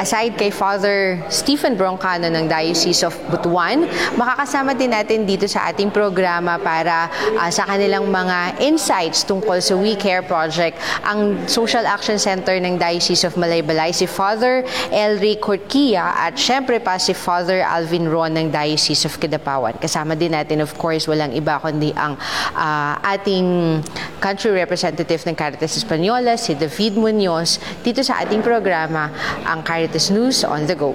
Aside 0.00 0.32
kay 0.40 0.48
Father 0.48 1.20
Stephen 1.28 1.76
Broncano 1.76 2.32
ng 2.32 2.48
Diocese 2.48 3.04
of 3.04 3.12
Butuan, 3.28 3.84
makakasama 4.16 4.72
din 4.72 4.96
natin 4.96 5.28
dito 5.28 5.44
sa 5.44 5.68
ating 5.68 5.92
programa 5.92 6.56
para 6.56 7.12
ah, 7.36 7.52
sa 7.52 7.68
kanilang 7.68 8.08
mga 8.08 8.64
insights 8.64 9.28
tungkol 9.28 9.60
sa 9.60 9.76
We 9.76 10.00
Care 10.00 10.24
Project 10.24 10.80
ang 11.04 11.44
Social 11.44 11.84
Action 11.84 12.16
Center 12.16 12.56
ng 12.56 12.80
Diocese 12.80 13.28
of 13.28 13.36
Malaybalay, 13.36 13.92
si 13.92 14.08
Father 14.08 14.64
Elry 14.88 15.36
Corquia 15.36 16.16
at 16.16 16.40
syempre 16.40 16.80
pa 16.80 16.96
si 16.96 17.12
Father 17.12 17.60
Alvin 17.60 18.08
Ron 18.08 18.40
ng 18.40 18.48
Diocese 18.48 19.04
of 19.04 19.20
Kidapawan. 19.20 19.76
Kasama 19.76 20.16
din 20.16 20.32
natin 20.32 20.64
of 20.64 20.72
course 20.80 21.04
walang 21.04 21.36
iba 21.36 21.60
kundi 21.60 21.92
ang 21.92 22.16
ah, 22.56 22.96
ating 23.04 23.84
country 24.16 24.48
representative 24.56 25.28
ng 25.28 25.36
Caritas 25.36 25.76
Española, 25.76 26.40
si 26.40 26.56
David 26.56 26.96
Munoz, 26.96 27.60
dito 27.84 28.00
sa 28.00 28.24
ating 28.24 28.40
programa, 28.40 29.12
ang 29.44 29.60
Caritas 29.60 29.89
News 29.90 30.46
on 30.46 30.70
the 30.70 30.78
Go. 30.78 30.94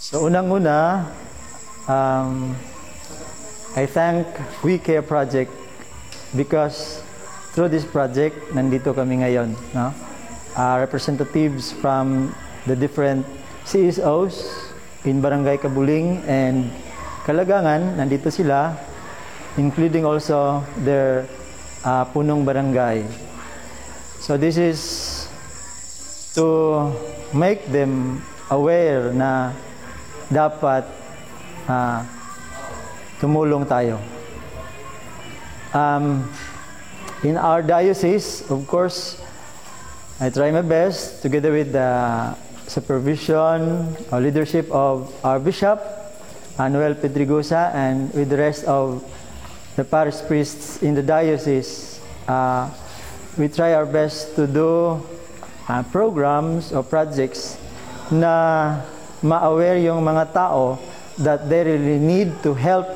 So 0.00 0.24
unang-una, 0.24 1.04
um, 1.84 2.56
I 3.76 3.84
thank 3.84 4.24
We 4.64 4.80
Care 4.80 5.04
Project 5.04 5.52
because 6.32 7.04
through 7.52 7.68
this 7.68 7.84
project, 7.84 8.56
nandito 8.56 8.96
kami 8.96 9.20
ngayon. 9.20 9.52
No? 9.76 9.92
Uh, 10.56 10.80
representatives 10.80 11.76
from 11.76 12.32
the 12.64 12.72
different 12.72 13.28
CSOs 13.68 14.48
in 15.04 15.20
Barangay 15.20 15.60
Kabuling 15.60 16.24
and 16.24 16.72
Kalagangan, 17.28 18.00
nandito 18.00 18.32
sila, 18.32 18.80
including 19.60 20.08
also 20.08 20.64
their 20.88 21.28
uh, 21.84 22.08
punong 22.16 22.48
barangay. 22.48 23.04
So 24.24 24.40
this 24.40 24.56
is 24.56 24.80
to 26.32 26.88
make 27.36 27.68
them 27.68 28.24
aware 28.48 29.12
na 29.12 29.52
dapat 30.32 30.88
ah, 31.68 32.00
tumulong 33.20 33.68
tayo. 33.68 34.00
Um, 35.76 36.24
in 37.20 37.36
our 37.36 37.60
diocese, 37.60 38.48
of 38.48 38.64
course, 38.64 39.20
I 40.16 40.32
try 40.32 40.48
my 40.48 40.64
best 40.64 41.20
together 41.20 41.52
with 41.52 41.76
the 41.76 42.32
supervision 42.66 43.92
or 44.08 44.20
leadership 44.20 44.64
of 44.72 45.12
our 45.20 45.38
bishop, 45.38 45.76
Anuel 46.56 46.96
Pedrigosa, 46.96 47.68
and 47.76 48.08
with 48.16 48.32
the 48.32 48.40
rest 48.40 48.64
of 48.64 49.04
the 49.76 49.84
parish 49.84 50.24
priests 50.24 50.80
in 50.80 50.96
the 50.96 51.04
diocese. 51.04 52.00
Uh, 52.26 52.72
we 53.36 53.48
try 53.48 53.74
our 53.76 53.84
best 53.84 54.34
to 54.34 54.46
do 54.48 55.04
uh, 55.68 55.82
programs 55.90 56.72
or 56.72 56.82
projects 56.82 57.58
na 58.10 58.78
ma-aware 59.22 59.78
yung 59.78 60.04
mga 60.04 60.32
tao 60.32 60.78
that 61.18 61.48
they 61.48 61.64
really 61.64 61.98
need 61.98 62.30
to 62.42 62.54
help 62.54 62.86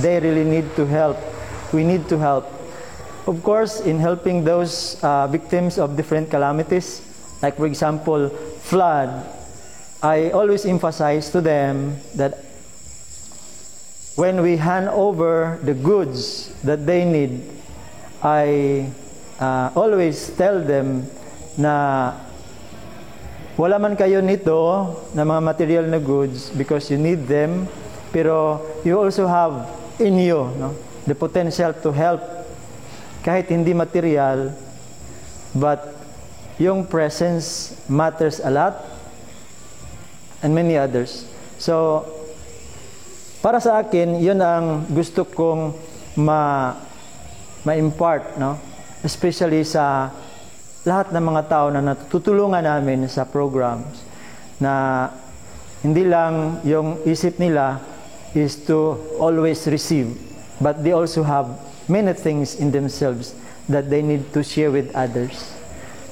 they 0.00 0.20
really 0.20 0.44
need 0.44 0.74
to 0.76 0.86
help. 0.86 1.18
We 1.72 1.84
need 1.84 2.08
to 2.08 2.18
help. 2.18 2.48
Of 3.26 3.42
course, 3.42 3.80
in 3.80 3.98
helping 3.98 4.44
those 4.44 5.02
uh, 5.02 5.26
victims 5.26 5.78
of 5.78 5.96
different 5.96 6.30
calamities, 6.30 7.02
like 7.42 7.56
for 7.56 7.66
example, 7.66 8.28
flood, 8.60 9.26
I 10.02 10.30
always 10.30 10.64
emphasize 10.64 11.30
to 11.30 11.40
them 11.40 11.98
that 12.16 12.44
when 14.16 14.42
we 14.42 14.56
hand 14.56 14.88
over 14.88 15.58
the 15.62 15.74
goods 15.74 16.52
that 16.62 16.86
they 16.86 17.04
need, 17.04 17.48
I 18.22 18.90
uh, 19.38 19.70
always 19.76 20.30
tell 20.36 20.60
them 20.60 21.06
na 21.56 21.74
wala 23.56 23.76
man 23.76 23.94
kayo 23.94 24.24
nito 24.24 24.56
na 25.12 25.28
mga 25.28 25.40
material 25.44 25.84
na 25.84 26.00
goods 26.00 26.48
because 26.56 26.88
you 26.88 26.96
need 26.96 27.28
them, 27.28 27.68
pero 28.12 28.64
you 28.84 28.96
also 28.96 29.28
have 29.28 29.68
in 30.00 30.16
you 30.16 30.48
no, 30.56 30.72
the 31.04 31.14
potential 31.14 31.72
to 31.76 31.92
help 31.92 32.20
kahit 33.22 33.46
hindi 33.52 33.70
material, 33.70 34.50
but 35.54 35.94
yung 36.58 36.84
presence 36.86 37.76
matters 37.86 38.42
a 38.42 38.50
lot 38.50 38.82
and 40.42 40.50
many 40.50 40.74
others. 40.74 41.28
So, 41.56 42.02
para 43.38 43.62
sa 43.62 43.78
akin, 43.78 44.18
yun 44.18 44.42
ang 44.42 44.90
gusto 44.90 45.22
kong 45.22 45.74
ma, 46.18 46.74
ma-impart, 47.62 48.38
no? 48.42 48.58
especially 49.06 49.62
sa 49.62 50.10
lahat 50.82 51.14
ng 51.14 51.22
mga 51.22 51.42
tao 51.46 51.66
na 51.70 51.78
natutulungan 51.78 52.66
namin 52.66 53.06
sa 53.06 53.22
programs 53.22 54.02
na 54.58 55.06
hindi 55.82 56.06
lang 56.06 56.58
yung 56.66 56.98
isip 57.06 57.38
nila 57.38 57.78
is 58.34 58.58
to 58.66 58.98
always 59.18 59.66
receive, 59.70 60.14
but 60.58 60.82
they 60.82 60.90
also 60.90 61.22
have 61.22 61.46
many 61.86 62.14
things 62.14 62.58
in 62.58 62.70
themselves 62.70 63.34
that 63.68 63.90
they 63.90 64.02
need 64.02 64.26
to 64.34 64.42
share 64.42 64.70
with 64.70 64.90
others. 64.94 65.54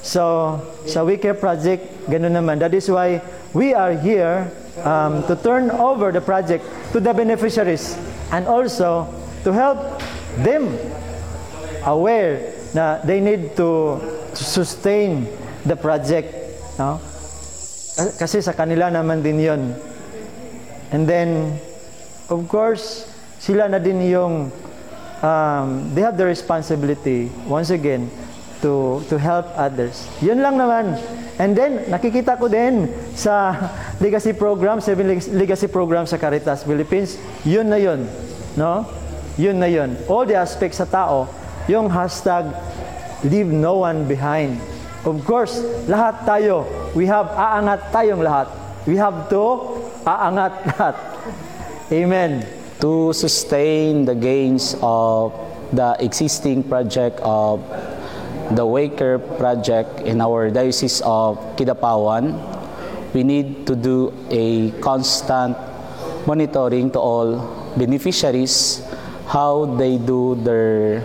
So, 0.01 0.59
sa 0.87 1.03
We 1.03 1.17
Care 1.19 1.37
Project, 1.37 2.09
ganun 2.09 2.33
naman. 2.33 2.59
That 2.59 2.73
is 2.73 2.89
why 2.89 3.21
we 3.53 3.75
are 3.75 3.93
here 3.93 4.49
um, 4.83 5.21
to 5.27 5.35
turn 5.35 5.69
over 5.71 6.11
the 6.11 6.21
project 6.21 6.65
to 6.91 6.99
the 6.99 7.13
beneficiaries 7.13 7.99
and 8.31 8.47
also 8.47 9.07
to 9.43 9.51
help 9.51 10.01
them 10.41 10.73
aware 11.85 12.55
na 12.73 13.03
they 13.03 13.19
need 13.19 13.55
to 13.59 13.99
sustain 14.41 15.29
the 15.65 15.77
project. 15.77 16.33
No? 16.75 16.97
Kasi 18.17 18.41
sa 18.41 18.55
kanila 18.55 18.89
naman 18.89 19.21
din 19.21 19.37
yon. 19.37 19.61
And 20.91 21.07
then, 21.07 21.55
of 22.27 22.43
course, 22.51 23.07
sila 23.39 23.71
na 23.71 23.79
din 23.79 24.03
yung, 24.11 24.51
um, 25.23 25.67
they 25.95 26.03
have 26.03 26.19
the 26.19 26.27
responsibility, 26.27 27.31
once 27.47 27.71
again, 27.71 28.11
to, 28.61 29.01
to 29.09 29.17
help 29.17 29.47
others. 29.57 30.05
Yun 30.21 30.39
lang 30.39 30.55
naman. 30.59 30.99
And 31.41 31.57
then, 31.57 31.89
nakikita 31.89 32.37
ko 32.37 32.45
din 32.51 32.91
sa 33.17 33.55
legacy 34.03 34.35
program, 34.35 34.79
seven 34.83 35.09
legacy 35.33 35.67
program 35.67 36.05
sa 36.05 36.19
Caritas 36.19 36.63
Philippines, 36.63 37.17
yun 37.47 37.67
na 37.71 37.79
yun. 37.81 38.05
No? 38.53 38.85
Yun 39.39 39.57
na 39.57 39.67
yun. 39.71 39.95
All 40.11 40.27
the 40.27 40.35
aspects 40.35 40.77
sa 40.77 40.85
tao, 40.85 41.25
yung 41.65 41.87
hashtag 41.87 42.51
leave 43.23 43.47
no 43.47 43.77
one 43.77 44.07
behind. 44.07 44.59
Of 45.05 45.25
course, 45.25 45.57
lahat 45.89 46.25
tayo, 46.25 46.65
we 46.93 47.09
have 47.09 47.33
aangat 47.33 47.89
tayong 47.89 48.21
lahat. 48.21 48.47
We 48.85 48.97
have 48.97 49.29
to 49.33 49.77
aangat 50.05 50.53
lahat. 50.69 50.95
Amen. 51.89 52.45
To 52.81 53.13
sustain 53.13 54.05
the 54.05 54.17
gains 54.17 54.73
of 54.81 55.33
the 55.73 55.97
existing 56.01 56.65
project 56.65 57.21
of 57.21 57.61
the 58.53 58.65
Waker 58.65 59.19
project 59.37 60.01
in 60.01 60.19
our 60.19 60.49
Diocese 60.49 61.01
of 61.05 61.37
Kidapawan, 61.55 62.35
we 63.13 63.23
need 63.23 63.67
to 63.67 63.75
do 63.75 64.13
a 64.29 64.71
constant 64.81 65.57
monitoring 66.25 66.91
to 66.91 66.99
all 66.99 67.37
beneficiaries, 67.77 68.83
how 69.27 69.65
they 69.77 69.97
do 69.97 70.35
their 70.43 71.01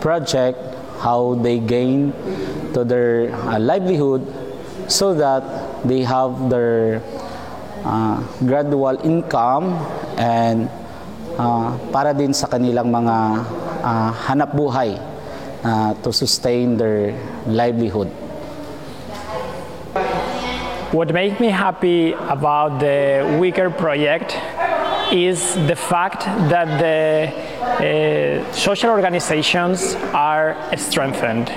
project, 0.00 0.58
how 0.98 1.34
they 1.40 1.58
gain 1.58 2.12
to 2.72 2.84
their 2.84 3.32
uh, 3.32 3.58
livelihood, 3.58 4.24
so 4.88 5.14
that 5.14 5.42
they 5.82 6.02
have 6.02 6.50
their 6.50 7.02
uh, 7.84 8.22
gradual 8.44 8.98
income 9.02 9.74
and 10.18 10.70
uh, 11.38 11.74
para 11.90 12.14
din 12.14 12.32
sa 12.32 12.46
kanilang 12.46 12.90
mga 12.90 13.16
uh, 13.82 14.10
hanap 14.26 14.54
buhay 14.54 14.94
uh, 15.64 15.94
to 16.02 16.12
sustain 16.12 16.76
their 16.76 17.14
livelihood. 17.46 18.08
What 20.94 21.10
makes 21.12 21.42
me 21.42 21.50
happy 21.50 22.14
about 22.14 22.78
the 22.78 23.26
Wicker 23.42 23.68
project 23.74 24.38
is 25.12 25.54
the 25.66 25.76
fact 25.76 26.20
that 26.50 26.78
the 26.78 27.32
uh, 28.42 28.52
social 28.52 28.90
organizations 28.90 29.94
are 30.12 30.56
strengthened. 30.76 31.50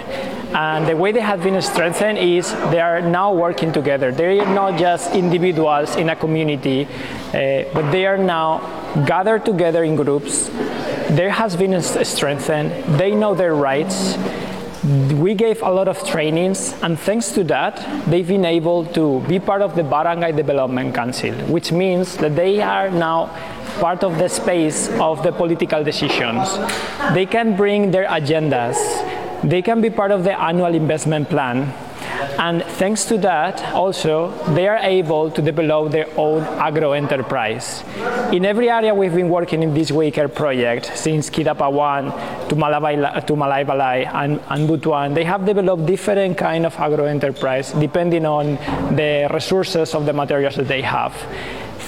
And 0.53 0.87
the 0.87 0.95
way 0.95 1.11
they 1.11 1.21
have 1.21 1.43
been 1.43 1.61
strengthened 1.61 2.17
is 2.17 2.51
they 2.71 2.79
are 2.79 3.01
now 3.01 3.33
working 3.33 3.71
together. 3.71 4.11
They 4.11 4.39
are 4.39 4.53
not 4.53 4.79
just 4.79 5.13
individuals 5.13 5.95
in 5.95 6.09
a 6.09 6.15
community, 6.15 6.85
uh, 6.85 7.65
but 7.73 7.91
they 7.91 8.05
are 8.05 8.17
now 8.17 8.59
gathered 9.05 9.45
together 9.45 9.83
in 9.83 9.95
groups. 9.95 10.49
There 11.09 11.29
has 11.29 11.55
been 11.55 11.81
strengthened. 11.81 12.99
They 12.99 13.13
know 13.13 13.35
their 13.35 13.55
rights. 13.55 14.15
We 14.83 15.33
gave 15.33 15.61
a 15.61 15.69
lot 15.69 15.89
of 15.89 16.07
trainings, 16.07 16.73
and 16.81 16.97
thanks 16.97 17.33
to 17.33 17.43
that, 17.45 17.83
they've 18.09 18.25
been 18.25 18.45
able 18.45 18.85
to 18.95 19.19
be 19.27 19.37
part 19.37 19.61
of 19.61 19.75
the 19.75 19.83
Barangay 19.83 20.31
Development 20.31 20.95
Council, 20.95 21.33
which 21.51 21.73
means 21.73 22.15
that 22.17 22.37
they 22.37 22.61
are 22.61 22.89
now 22.89 23.25
part 23.81 24.05
of 24.05 24.17
the 24.17 24.29
space 24.29 24.87
of 24.99 25.21
the 25.21 25.33
political 25.33 25.83
decisions. 25.83 26.57
They 27.13 27.25
can 27.25 27.57
bring 27.57 27.91
their 27.91 28.07
agendas, 28.07 28.77
they 29.43 29.61
can 29.61 29.81
be 29.81 29.89
part 29.89 30.11
of 30.11 30.23
the 30.23 30.39
annual 30.39 30.73
investment 30.73 31.29
plan, 31.29 31.73
and 32.39 32.63
thanks 32.63 33.05
to 33.05 33.17
that, 33.19 33.73
also, 33.73 34.31
they 34.53 34.67
are 34.67 34.77
able 34.77 35.31
to 35.31 35.41
develop 35.41 35.91
their 35.91 36.07
own 36.17 36.43
agro 36.59 36.93
enterprise. 36.93 37.83
In 38.31 38.45
every 38.45 38.69
area 38.69 38.93
we've 38.93 39.13
been 39.13 39.29
working 39.29 39.63
in 39.63 39.73
this 39.73 39.91
Waker 39.91 40.27
project, 40.27 40.91
since 40.95 41.29
Kidapawan 41.29 42.47
to 42.49 42.55
Malay, 42.55 42.95
to 42.95 43.33
Malaybalay 43.33 44.07
and, 44.13 44.39
and 44.49 44.69
Butuan, 44.69 45.13
they 45.13 45.23
have 45.23 45.45
developed 45.45 45.85
different 45.85 46.37
kind 46.37 46.65
of 46.65 46.75
agro 46.75 47.05
enterprise 47.05 47.71
depending 47.73 48.25
on 48.25 48.55
the 48.95 49.29
resources 49.33 49.93
of 49.95 50.05
the 50.05 50.13
materials 50.13 50.55
that 50.55 50.67
they 50.67 50.81
have. 50.81 51.13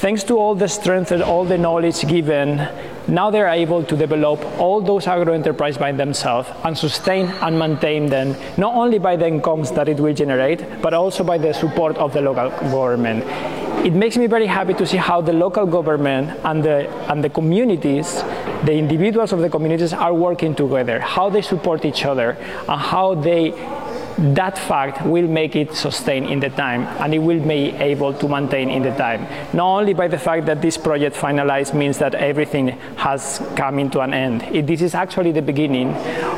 Thanks 0.02 0.24
to 0.24 0.38
all 0.38 0.56
the 0.56 0.68
strength 0.68 1.12
and 1.12 1.22
all 1.22 1.46
the 1.46 1.58
knowledge 1.58 2.08
given, 2.08 2.68
now 3.12 3.30
they're 3.30 3.50
able 3.50 3.84
to 3.84 3.98
develop 3.98 4.40
all 4.58 4.80
those 4.80 5.06
agro 5.06 5.34
enterprises 5.34 5.78
by 5.78 5.92
themselves 5.92 6.48
and 6.64 6.78
sustain 6.78 7.26
and 7.42 7.60
maintain 7.60 8.06
them, 8.06 8.36
not 8.58 8.74
only 8.74 9.00
by 9.00 9.18
the 9.18 9.28
incomes 9.28 9.70
that 9.72 9.90
it 9.90 10.00
will 10.00 10.14
generate, 10.14 10.82
but 10.82 10.94
also 10.94 11.22
by 11.22 11.38
the 11.38 11.54
support 11.54 11.98
of 11.98 12.14
the 12.14 12.22
local 12.22 12.50
government. 12.72 13.26
It 13.86 13.94
makes 13.94 14.16
me 14.16 14.28
very 14.28 14.46
happy 14.46 14.74
to 14.76 14.86
see 14.86 14.96
how 14.98 15.20
the 15.20 15.34
local 15.34 15.66
government 15.66 16.40
and 16.46 16.64
the, 16.64 16.90
and 17.12 17.22
the 17.22 17.30
communities, 17.30 18.24
the 18.64 18.74
individuals 18.74 19.34
of 19.34 19.40
the 19.40 19.50
communities 19.50 19.92
are 19.92 20.14
working 20.14 20.56
together, 20.56 21.02
how 21.02 21.30
they 21.30 21.42
support 21.42 21.84
each 21.84 22.06
other, 22.06 22.38
and 22.70 22.80
how 22.80 23.16
they 23.16 23.52
that 24.22 24.58
fact 24.58 25.06
will 25.06 25.28
make 25.28 25.56
it 25.56 25.74
sustain 25.74 26.26
in 26.26 26.40
the 26.40 26.50
time 26.50 26.82
and 27.02 27.14
it 27.14 27.20
will 27.20 27.40
be 27.40 27.72
able 27.78 28.14
to 28.14 28.28
maintain 28.28 28.70
in 28.70 28.84
the 28.84 28.92
time. 28.92 29.28
Not 29.54 29.80
only 29.80 29.94
by 29.94 30.08
the 30.08 30.20
fact 30.20 30.46
that 30.46 30.62
this 30.62 30.78
project 30.78 31.16
finalized 31.16 31.74
means 31.74 31.98
that 31.98 32.14
everything 32.16 32.70
has 32.98 33.42
come 33.56 33.80
into 33.80 34.00
an 34.00 34.14
end. 34.14 34.44
It, 34.56 34.68
this 34.68 34.82
is 34.82 34.94
actually 34.94 35.32
the 35.32 35.42
beginning 35.42 35.94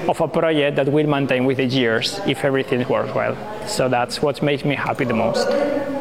of 0.07 0.21
a 0.21 0.27
project 0.27 0.77
that 0.77 0.87
will 0.87 1.07
maintain 1.07 1.45
with 1.45 1.57
the 1.57 1.65
years 1.65 2.19
if 2.25 2.45
everything 2.45 2.87
works 2.87 3.13
well. 3.13 3.35
So 3.67 3.89
that's 3.89 4.21
what 4.21 4.41
makes 4.41 4.63
me 4.63 4.75
happy 4.75 5.03
the 5.03 5.13
most. 5.13 5.92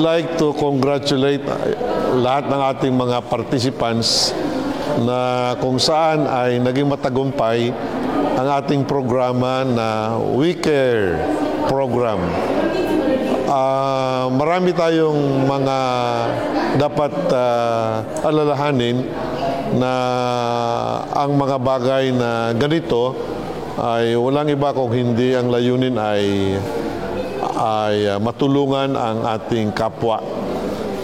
Like 0.00 0.40
to 0.40 0.56
congratulate 0.56 1.44
uh, 1.44 2.16
lahat 2.16 2.48
ng 2.48 2.60
ating 2.74 2.94
mga 2.96 3.18
participants 3.28 4.32
na 5.04 5.52
kung 5.60 5.76
saan 5.76 6.24
ay 6.24 6.56
naging 6.58 6.88
matagumpay 6.88 7.68
ang 8.40 8.48
ating 8.64 8.88
programa 8.88 9.62
na 9.68 10.16
We 10.16 10.56
Care 10.56 11.20
program. 11.68 12.18
Ah, 13.50 14.32
marami 14.32 14.72
tayong 14.72 15.44
mga 15.44 15.78
dapat 16.80 17.12
ah, 17.30 18.00
alalahanin 18.24 19.04
na 19.76 19.92
ang 21.12 21.36
mga 21.36 21.56
bagay 21.60 22.04
na 22.16 22.56
ganito 22.56 23.14
ay 23.78 24.18
walang 24.18 24.50
iba 24.50 24.74
kung 24.74 24.90
hindi 24.90 25.36
ang 25.36 25.52
layunin 25.52 25.94
ay 25.94 26.22
ay 27.56 28.16
ah, 28.16 28.18
matulungan 28.20 28.94
ang 28.94 29.24
ating 29.24 29.72
kapwa 29.72 30.20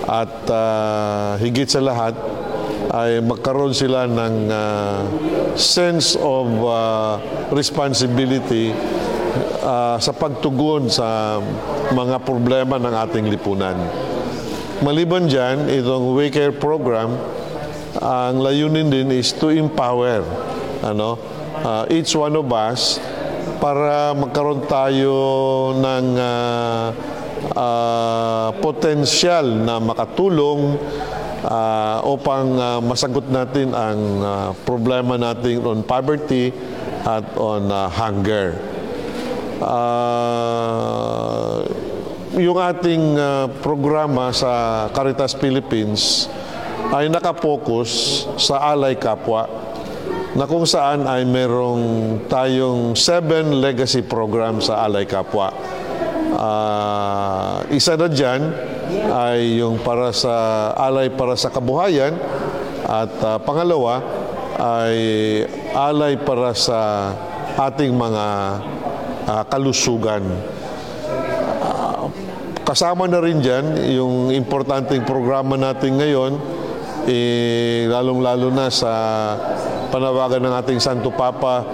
at 0.06 0.32
ah, 0.52 1.34
higit 1.40 1.66
sa 1.66 1.82
lahat 1.82 2.14
ay 2.96 3.18
magkaroon 3.20 3.74
sila 3.74 4.06
ng 4.06 4.34
ah, 4.48 5.02
sense 5.58 6.14
of 6.16 6.46
ah, 6.64 7.18
responsibility 7.50 8.70
ah, 9.64 9.98
sa 9.98 10.12
pagtugon 10.14 10.86
sa 10.86 11.40
mga 11.90 12.22
problema 12.22 12.78
ng 12.78 12.94
ating 12.94 13.26
lipunan. 13.28 13.76
Maliban 14.84 15.24
dyan, 15.24 15.72
itong 15.72 16.12
Waycare 16.12 16.52
program, 16.52 17.16
ang 17.96 18.36
layunin 18.44 18.92
din 18.92 19.08
is 19.08 19.32
to 19.32 19.48
empower 19.48 20.20
ano, 20.84 21.16
ah, 21.64 21.84
each 21.88 22.12
one 22.14 22.36
of 22.36 22.46
us 22.52 23.00
para 23.62 24.10
magkaroon 24.12 24.66
tayo 24.66 25.18
ng 25.78 26.06
ah, 26.18 26.86
ah, 27.54 28.48
potensyal 28.58 29.46
na 29.46 29.78
makatulong 29.78 30.74
ah, 31.46 32.02
upang 32.02 32.46
ah, 32.58 32.78
masagot 32.82 33.30
natin 33.30 33.70
ang 33.70 34.00
ah, 34.22 34.50
problema 34.66 35.14
natin 35.14 35.62
on 35.62 35.86
poverty 35.86 36.50
at 37.06 37.24
on 37.38 37.70
ah, 37.70 37.86
hunger. 37.86 38.58
Ah, 39.62 41.62
yung 42.36 42.58
ating 42.58 43.14
ah, 43.16 43.46
programa 43.62 44.34
sa 44.34 44.86
Caritas 44.92 45.38
Philippines 45.38 46.28
ay 46.92 47.10
nakapokus 47.10 48.22
sa 48.38 48.74
alay 48.74 48.94
kapwa 48.94 49.48
na 50.36 50.44
kung 50.44 50.68
saan 50.68 51.08
ay 51.08 51.24
merong 51.24 51.84
tayong 52.28 52.92
seven 52.92 53.56
legacy 53.64 54.04
program 54.04 54.60
sa 54.60 54.84
alay 54.84 55.08
kapwa. 55.08 55.48
Ah, 56.36 57.64
isa 57.72 57.96
na 57.96 58.04
dyan 58.04 58.52
ay 59.16 59.64
yung 59.64 59.80
para 59.80 60.12
sa 60.12 60.68
alay 60.76 61.08
para 61.08 61.40
sa 61.40 61.48
kabuhayan 61.48 62.12
at 62.84 63.12
ah, 63.24 63.40
pangalawa 63.40 64.04
ay 64.60 64.96
alay 65.72 66.20
para 66.20 66.52
sa 66.52 67.12
ating 67.56 67.96
mga 67.96 68.26
ah, 69.24 69.44
kalusugan. 69.48 70.20
Ah, 71.64 72.12
kasama 72.68 73.08
na 73.08 73.24
rin 73.24 73.40
dyan 73.40 73.72
yung 73.96 74.36
importanteng 74.36 75.00
programa 75.08 75.56
natin 75.56 75.96
ngayon, 75.96 76.32
eh, 77.08 77.88
lalong-lalo 77.88 78.52
na 78.52 78.68
sa 78.68 78.92
panawagan 79.90 80.42
ng 80.42 80.54
ating 80.60 80.80
Santo 80.82 81.12
Papa 81.14 81.64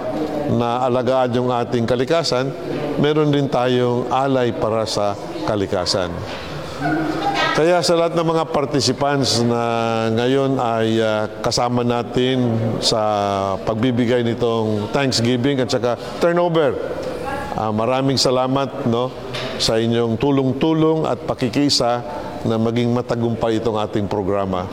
na 0.53 0.85
alagaan 0.85 1.33
yung 1.33 1.49
ating 1.49 1.87
kalikasan, 1.87 2.51
meron 3.01 3.33
din 3.33 3.49
tayong 3.49 4.09
alay 4.11 4.53
para 4.53 4.85
sa 4.85 5.17
kalikasan. 5.45 6.11
Kaya 7.53 7.85
sa 7.85 7.93
lahat 7.93 8.17
ng 8.17 8.27
mga 8.33 8.43
participants 8.49 9.45
na 9.45 9.61
ngayon 10.09 10.57
ay 10.57 10.97
ah, 10.97 11.29
kasama 11.39 11.85
natin 11.85 12.57
sa 12.81 12.99
pagbibigay 13.61 14.25
nitong 14.25 14.89
Thanksgiving 14.89 15.61
at 15.61 15.69
saka 15.69 15.93
turnover. 16.17 16.73
Ah, 17.53 17.69
maraming 17.69 18.17
salamat 18.17 18.89
no 18.89 19.13
sa 19.61 19.77
inyong 19.77 20.17
tulong-tulong 20.17 21.05
at 21.05 21.21
pakikisa 21.29 22.01
na 22.43 22.57
maging 22.57 22.89
matagumpay 22.89 23.61
itong 23.61 23.77
ating 23.77 24.09
programa. 24.09 24.65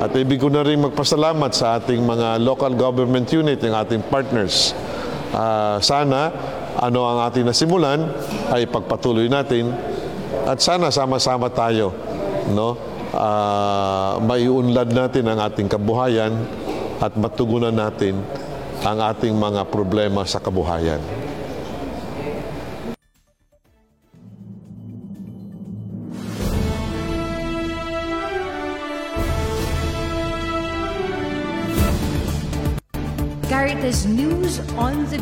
At 0.00 0.12
ibig 0.16 0.40
ko 0.40 0.48
na 0.48 0.64
rin 0.64 0.80
magpasalamat 0.80 1.50
sa 1.52 1.80
ating 1.80 2.00
mga 2.00 2.40
local 2.40 2.72
government 2.72 3.28
unit, 3.30 3.60
yung 3.60 3.76
ating 3.76 4.02
partners. 4.08 4.72
Ah, 5.34 5.82
sana 5.82 6.30
ano 6.78 7.06
ang 7.06 7.18
ating 7.30 7.46
nasimulan 7.46 8.02
ay 8.50 8.66
pagpatuloy 8.66 9.30
natin 9.30 9.70
at 10.46 10.58
sana 10.58 10.90
sama-sama 10.90 11.46
tayo 11.50 11.94
no 12.50 12.94
Ah, 13.14 14.18
maiunlad 14.18 14.90
natin 14.90 15.22
ang 15.30 15.38
ating 15.46 15.70
kabuhayan 15.70 16.34
at 16.98 17.14
matugunan 17.14 17.70
natin 17.70 18.18
ang 18.82 18.98
ating 18.98 19.38
mga 19.38 19.70
problema 19.70 20.26
sa 20.26 20.42
kabuhayan. 20.42 20.98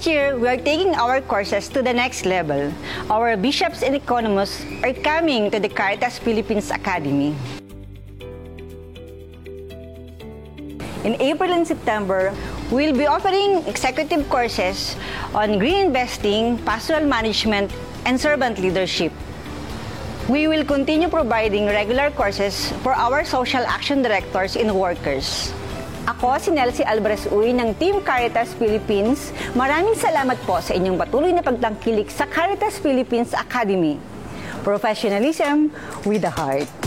This 0.00 0.16
year, 0.16 0.38
we 0.40 0.48
are 0.48 0.56
taking 0.56 0.96
our 0.96 1.20
courses 1.20 1.68
to 1.76 1.84
the 1.84 1.92
next 1.92 2.24
level. 2.24 2.72
Our 3.12 3.36
bishops 3.36 3.84
and 3.84 3.92
economists 3.92 4.64
are 4.80 4.96
coming 4.96 5.52
to 5.52 5.60
the 5.60 5.68
Caritas 5.68 6.16
Philippines 6.16 6.72
Academy. 6.72 7.36
In 11.04 11.20
April 11.20 11.52
and 11.52 11.68
September, 11.68 12.32
we'll 12.72 12.96
be 12.96 13.04
offering 13.04 13.60
executive 13.68 14.24
courses 14.32 14.96
on 15.36 15.60
green 15.60 15.92
investing, 15.92 16.56
pastoral 16.64 17.04
management, 17.04 17.68
and 18.08 18.16
servant 18.16 18.56
leadership. 18.56 19.12
We 20.32 20.48
will 20.48 20.64
continue 20.64 21.12
providing 21.12 21.68
regular 21.68 22.08
courses 22.08 22.72
for 22.80 22.96
our 22.96 23.22
social 23.22 23.68
action 23.68 24.00
directors 24.00 24.56
and 24.56 24.72
workers. 24.72 25.52
Ako 26.20 26.36
si 26.36 26.52
Nelsie 26.52 26.84
Alvarez 26.84 27.24
Uy 27.32 27.56
ng 27.56 27.72
Team 27.80 28.04
Caritas 28.04 28.52
Philippines. 28.60 29.32
Maraming 29.56 29.96
salamat 29.96 30.36
po 30.44 30.60
sa 30.60 30.76
inyong 30.76 31.00
patuloy 31.00 31.32
na 31.32 31.40
pagtangkilik 31.40 32.12
sa 32.12 32.28
Caritas 32.28 32.76
Philippines 32.76 33.32
Academy. 33.32 33.96
Professionalism 34.60 35.72
with 36.04 36.20
a 36.28 36.32
heart. 36.36 36.79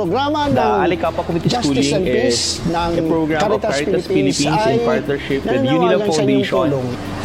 Programa 0.00 0.48
The 0.48 0.64
ng 0.64 0.72
Alicapa 0.88 1.20
Community 1.28 1.48
Justice 1.52 1.68
Schooling 1.68 1.92
and 1.92 2.04
Peace 2.08 2.40
is 2.56 2.72
ng 2.72 2.92
a 2.96 3.04
program 3.04 3.40
of 3.44 3.60
Caritas 3.60 3.76
Philippines 3.84 4.38
in 4.40 4.78
partnership 4.88 5.40
with 5.44 5.62
Unilab 5.68 6.00
Foundation. 6.08 6.66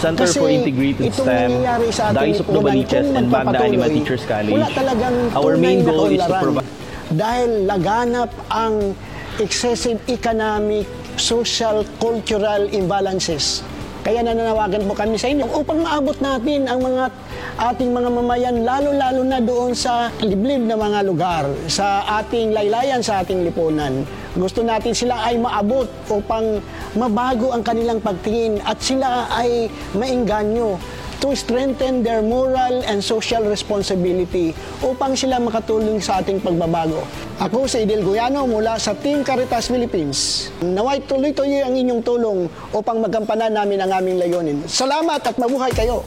Center 0.04 0.28
Kasi 0.28 0.38
for 0.44 0.50
Integrated 0.52 1.12
STEM, 1.16 1.52
Dice 2.12 2.40
of 2.44 2.48
Novaliches, 2.52 3.08
and 3.16 3.26
magpapatuloy, 3.32 3.68
Anima 3.72 3.88
Teachers 3.88 4.24
College. 4.28 4.60
Our 5.40 5.56
main 5.56 5.88
goal 5.88 6.12
is 6.12 6.20
to 6.20 6.36
provide 6.36 6.68
Dahil 7.06 7.70
laganap 7.70 8.34
ang 8.50 8.98
excessive 9.38 10.02
economic, 10.10 10.90
social, 11.16 11.86
cultural 12.02 12.66
imbalances. 12.74 13.62
Kaya 14.06 14.22
nananawagan 14.22 14.86
po 14.86 14.94
kami 14.94 15.18
sa 15.18 15.34
inyo 15.34 15.50
upang 15.50 15.82
maabot 15.82 16.14
natin 16.22 16.70
ang 16.70 16.78
mga 16.78 17.10
ating 17.58 17.90
mga 17.90 18.10
mamayan, 18.14 18.56
lalo-lalo 18.62 19.26
na 19.26 19.42
doon 19.42 19.74
sa 19.74 20.14
liblib 20.22 20.62
na 20.62 20.78
mga 20.78 21.02
lugar, 21.10 21.50
sa 21.66 22.06
ating 22.22 22.54
laylayan, 22.54 23.02
sa 23.02 23.26
ating 23.26 23.42
lipunan. 23.42 24.06
Gusto 24.38 24.62
natin 24.62 24.94
sila 24.94 25.26
ay 25.26 25.42
maabot 25.42 25.90
upang 26.14 26.62
mabago 26.94 27.50
ang 27.50 27.66
kanilang 27.66 27.98
pagtingin 27.98 28.62
at 28.62 28.78
sila 28.78 29.26
ay 29.34 29.74
maingganyo 29.98 30.78
to 31.26 31.34
strengthen 31.34 32.06
their 32.06 32.22
moral 32.22 32.86
and 32.86 33.02
social 33.02 33.42
responsibility 33.50 34.54
upang 34.86 35.18
sila 35.18 35.42
makatulong 35.42 35.98
sa 35.98 36.22
ating 36.22 36.38
pagbabago. 36.38 37.02
Ako 37.42 37.66
si 37.66 37.82
Idil 37.82 38.06
Guyano 38.06 38.46
mula 38.46 38.78
sa 38.78 38.94
Team 38.94 39.26
Caritas 39.26 39.74
Philippines. 39.74 40.54
Naway 40.62 41.02
tuloy-tuloy 41.10 41.66
ang 41.66 41.74
inyong 41.74 42.06
tulong 42.06 42.46
upang 42.70 43.02
magampanan 43.02 43.58
namin 43.58 43.82
ang 43.82 43.92
aming 43.98 44.22
layunin. 44.22 44.62
Salamat 44.70 45.26
at 45.26 45.34
mabuhay 45.42 45.74
kayo! 45.74 46.06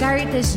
Caritas 0.00 0.56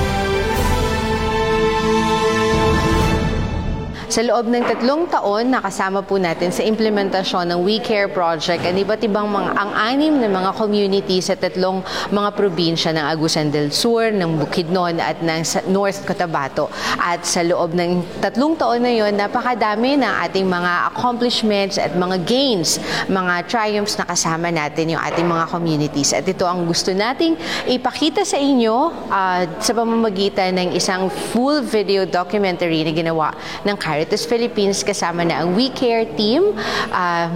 Sa 4.11 4.27
loob 4.27 4.51
ng 4.51 4.67
tatlong 4.67 5.07
taon, 5.07 5.55
nakasama 5.55 6.03
po 6.03 6.19
natin 6.19 6.51
sa 6.51 6.67
implementasyon 6.67 7.47
ng 7.47 7.59
We 7.63 7.79
Care 7.79 8.11
Project 8.11 8.59
ang 8.67 8.75
iba't 8.75 8.99
ibang 9.07 9.31
mga, 9.31 9.55
ang 9.55 9.71
anim 9.71 10.19
na 10.19 10.27
mga 10.27 10.51
community 10.59 11.23
sa 11.23 11.39
tatlong 11.39 11.79
mga 12.11 12.35
probinsya 12.35 12.91
ng 12.91 13.07
Agusan 13.07 13.55
del 13.55 13.71
Sur, 13.71 14.11
ng 14.11 14.35
Bukidnon 14.35 14.99
at 14.99 15.23
ng 15.23 15.47
North 15.71 16.03
Cotabato. 16.03 16.67
At 16.99 17.23
sa 17.23 17.39
loob 17.39 17.71
ng 17.71 18.19
tatlong 18.19 18.59
taon 18.59 18.83
na 18.83 18.91
yon, 18.91 19.15
napakadami 19.15 19.95
ng 20.03 20.13
ating 20.27 20.43
mga 20.43 20.91
accomplishments 20.91 21.79
at 21.79 21.95
mga 21.95 22.27
gains, 22.27 22.83
mga 23.07 23.47
triumphs 23.47 23.95
na 23.95 24.03
kasama 24.03 24.51
natin 24.51 24.91
yung 24.91 24.99
ating 25.07 25.23
mga 25.23 25.47
communities. 25.47 26.11
At 26.11 26.27
ito 26.27 26.43
ang 26.43 26.67
gusto 26.67 26.91
nating 26.91 27.39
ipakita 27.63 28.27
sa 28.27 28.35
inyo 28.35 28.91
uh, 29.07 29.47
sa 29.63 29.71
pamamagitan 29.71 30.51
ng 30.51 30.75
isang 30.75 31.07
full 31.07 31.63
video 31.63 32.03
documentary 32.03 32.83
na 32.83 32.91
ginawa 32.91 33.31
ng 33.63 33.79
Caritas 34.01 34.25
Philippines 34.25 34.81
kasama 34.81 35.21
na 35.21 35.45
ang 35.45 35.53
We 35.53 35.69
Care 35.77 36.09
team 36.17 36.57
uh, 36.89 37.29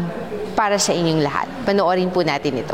para 0.57 0.81
sa 0.81 0.97
inyong 0.97 1.21
lahat. 1.21 1.45
Panoorin 1.61 2.09
po 2.09 2.25
natin 2.25 2.57
ito. 2.57 2.73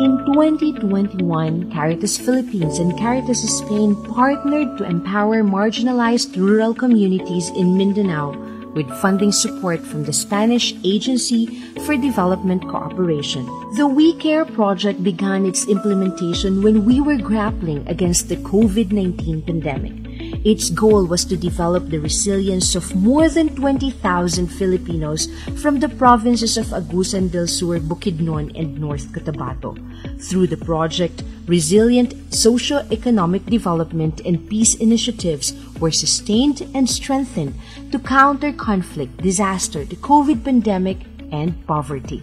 In 0.00 0.16
2021, 0.32 1.20
Caritas 1.68 2.16
Philippines 2.16 2.80
and 2.80 2.96
Caritas 2.96 3.44
Spain 3.44 3.92
partnered 4.08 4.72
to 4.80 4.88
empower 4.88 5.44
marginalized 5.44 6.32
rural 6.32 6.72
communities 6.72 7.52
in 7.52 7.76
Mindanao 7.76 8.32
with 8.74 8.88
funding 9.00 9.32
support 9.32 9.80
from 9.80 10.04
the 10.04 10.12
Spanish 10.12 10.74
Agency 10.84 11.46
for 11.86 11.96
Development 11.96 12.62
Cooperation. 12.62 13.44
The 13.76 13.86
We 13.86 14.14
Care 14.14 14.44
project 14.44 15.02
began 15.02 15.46
its 15.46 15.66
implementation 15.66 16.62
when 16.62 16.84
we 16.84 17.00
were 17.00 17.18
grappling 17.18 17.86
against 17.88 18.28
the 18.28 18.36
COVID 18.36 18.92
19 18.92 19.42
pandemic. 19.42 20.00
Its 20.44 20.70
goal 20.70 21.04
was 21.04 21.24
to 21.26 21.36
develop 21.36 21.90
the 21.90 22.00
resilience 22.00 22.74
of 22.74 22.94
more 22.94 23.28
than 23.28 23.54
20,000 23.56 24.48
Filipinos 24.48 25.28
from 25.60 25.80
the 25.80 25.88
provinces 25.88 26.56
of 26.56 26.72
Agusan 26.72 27.30
del 27.30 27.46
Sur, 27.46 27.78
Bukidnon, 27.80 28.48
and 28.58 28.80
North 28.80 29.12
Cotabato. 29.12 29.76
Through 30.22 30.46
the 30.46 30.56
project, 30.56 31.22
resilient 31.46 32.14
socio-economic 32.32 33.44
development 33.46 34.20
and 34.24 34.48
peace 34.48 34.74
initiatives 34.76 35.52
were 35.80 35.90
sustained 35.90 36.60
and 36.74 36.88
strengthened 36.88 37.54
to 37.90 37.98
counter 37.98 38.52
conflict, 38.52 39.16
disaster, 39.18 39.84
the 39.84 39.96
COVID 39.96 40.44
pandemic, 40.44 40.98
and 41.32 41.66
poverty. 41.66 42.22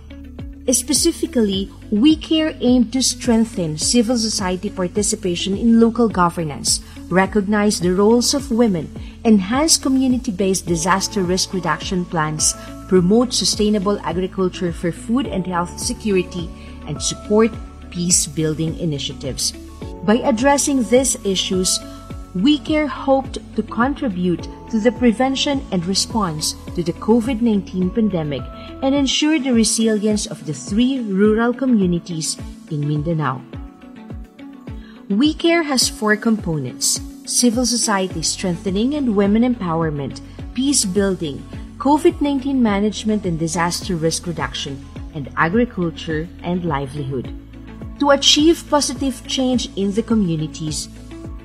Specifically, 0.71 1.71
We 1.91 2.17
Care 2.17 2.53
aimed 2.59 2.91
to 2.91 3.01
strengthen 3.01 3.77
civil 3.77 4.17
society 4.17 4.69
participation 4.69 5.55
in 5.55 5.79
local 5.79 6.09
governance, 6.09 6.81
recognize 7.07 7.79
the 7.79 7.95
roles 7.95 8.33
of 8.33 8.51
women, 8.51 8.91
enhance 9.23 9.77
community-based 9.77 10.65
disaster 10.65 11.23
risk 11.23 11.53
reduction 11.53 12.03
plans, 12.03 12.53
promote 12.89 13.33
sustainable 13.33 13.97
agriculture 14.03 14.73
for 14.73 14.91
food 14.91 15.25
and 15.25 15.47
health 15.47 15.79
security, 15.79 16.49
and 16.85 17.01
support 17.01 17.51
peace-building 17.89 18.77
initiatives. 18.77 19.53
By 20.03 20.15
addressing 20.15 20.83
these 20.83 21.15
issues, 21.23 21.79
We 22.37 22.59
Care 22.59 22.85
hoped 22.85 23.39
to 23.55 23.63
contribute 23.63 24.47
to 24.69 24.79
the 24.79 24.91
prevention 24.91 25.65
and 25.71 25.83
response 25.87 26.53
to 26.75 26.83
the 26.83 26.93
COVID 26.93 27.41
19 27.41 27.89
pandemic 27.89 28.43
and 28.83 28.93
ensure 28.93 29.39
the 29.39 29.53
resilience 29.53 30.27
of 30.27 30.45
the 30.45 30.53
three 30.53 30.99
rural 30.99 31.51
communities 31.51 32.37
in 32.69 32.87
Mindanao. 32.87 33.41
We 35.09 35.33
Care 35.33 35.63
has 35.63 35.89
four 35.89 36.15
components 36.15 37.01
civil 37.25 37.65
society 37.65 38.21
strengthening 38.21 38.93
and 38.93 39.15
women 39.15 39.41
empowerment, 39.41 40.21
peace 40.53 40.85
building, 40.85 41.41
COVID 41.79 42.21
19 42.21 42.61
management 42.61 43.25
and 43.25 43.39
disaster 43.39 43.95
risk 43.95 44.27
reduction, 44.27 44.77
and 45.15 45.33
agriculture 45.37 46.27
and 46.43 46.65
livelihood. 46.65 47.33
To 47.97 48.11
achieve 48.11 48.69
positive 48.69 49.25
change 49.25 49.73
in 49.75 49.91
the 49.93 50.03
communities, 50.03 50.87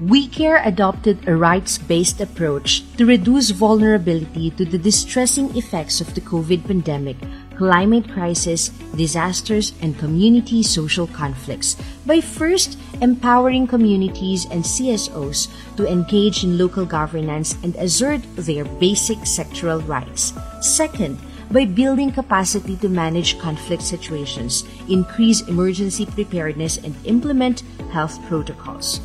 WeCare 0.02 0.66
adopted 0.66 1.28
a 1.28 1.36
rights-based 1.36 2.20
approach 2.20 2.82
to 2.96 3.06
reduce 3.06 3.50
vulnerability 3.50 4.50
to 4.50 4.64
the 4.64 4.76
distressing 4.76 5.56
effects 5.56 6.00
of 6.00 6.12
the 6.16 6.20
COVID 6.20 6.66
pandemic, 6.66 7.16
climate 7.56 8.10
crisis, 8.10 8.70
disasters, 8.98 9.72
and 9.80 9.96
community 10.00 10.60
social 10.64 11.06
conflicts 11.06 11.76
by 12.04 12.20
first 12.20 12.76
empowering 13.00 13.68
communities 13.68 14.44
and 14.50 14.64
CSOs 14.64 15.46
to 15.76 15.86
engage 15.86 16.42
in 16.42 16.58
local 16.58 16.84
governance 16.84 17.54
and 17.62 17.76
assert 17.76 18.22
their 18.34 18.64
basic 18.82 19.18
sectoral 19.18 19.86
rights. 19.86 20.34
Second, 20.60 21.16
by 21.52 21.64
building 21.64 22.10
capacity 22.10 22.74
to 22.78 22.88
manage 22.88 23.38
conflict 23.38 23.84
situations, 23.84 24.64
increase 24.88 25.46
emergency 25.46 26.06
preparedness, 26.06 26.78
and 26.78 26.96
implement 27.06 27.62
health 27.92 28.18
protocols. 28.26 28.98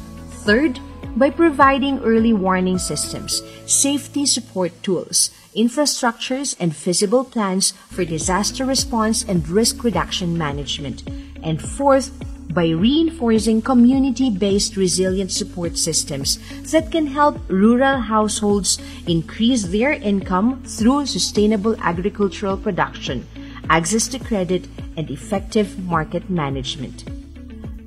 Third, 0.48 0.80
by 1.18 1.32
providing 1.32 2.00
early 2.00 2.34
warning 2.34 2.78
systems, 2.78 3.42
safety 3.66 4.26
support 4.26 4.72
tools, 4.84 5.32
infrastructures, 5.56 6.56
and 6.60 6.76
feasible 6.76 7.24
plans 7.24 7.72
for 7.90 8.06
disaster 8.06 8.64
response 8.64 9.24
and 9.24 9.48
risk 9.50 9.84
reduction 9.84 10.38
management. 10.38 11.02
And 11.42 11.62
fourth, 11.62 12.12
by 12.54 12.70
reinforcing 12.70 13.62
community-based 13.62 14.78
resilient 14.78 15.32
support 15.32 15.78
systems 15.78 16.40
that 16.72 16.92
can 16.92 17.08
help 17.08 17.38
rural 17.50 18.00
households 18.00 18.80
increase 19.08 19.64
their 19.64 19.92
income 19.92 20.64
through 20.64 21.06
sustainable 21.06 21.76
agricultural 21.82 22.58
production, 22.58 23.28
access 23.70 24.08
to 24.08 24.20
credit, 24.20 24.68
and 24.96 25.12
effective 25.12 25.78
market 25.86 26.30
management. 26.30 27.04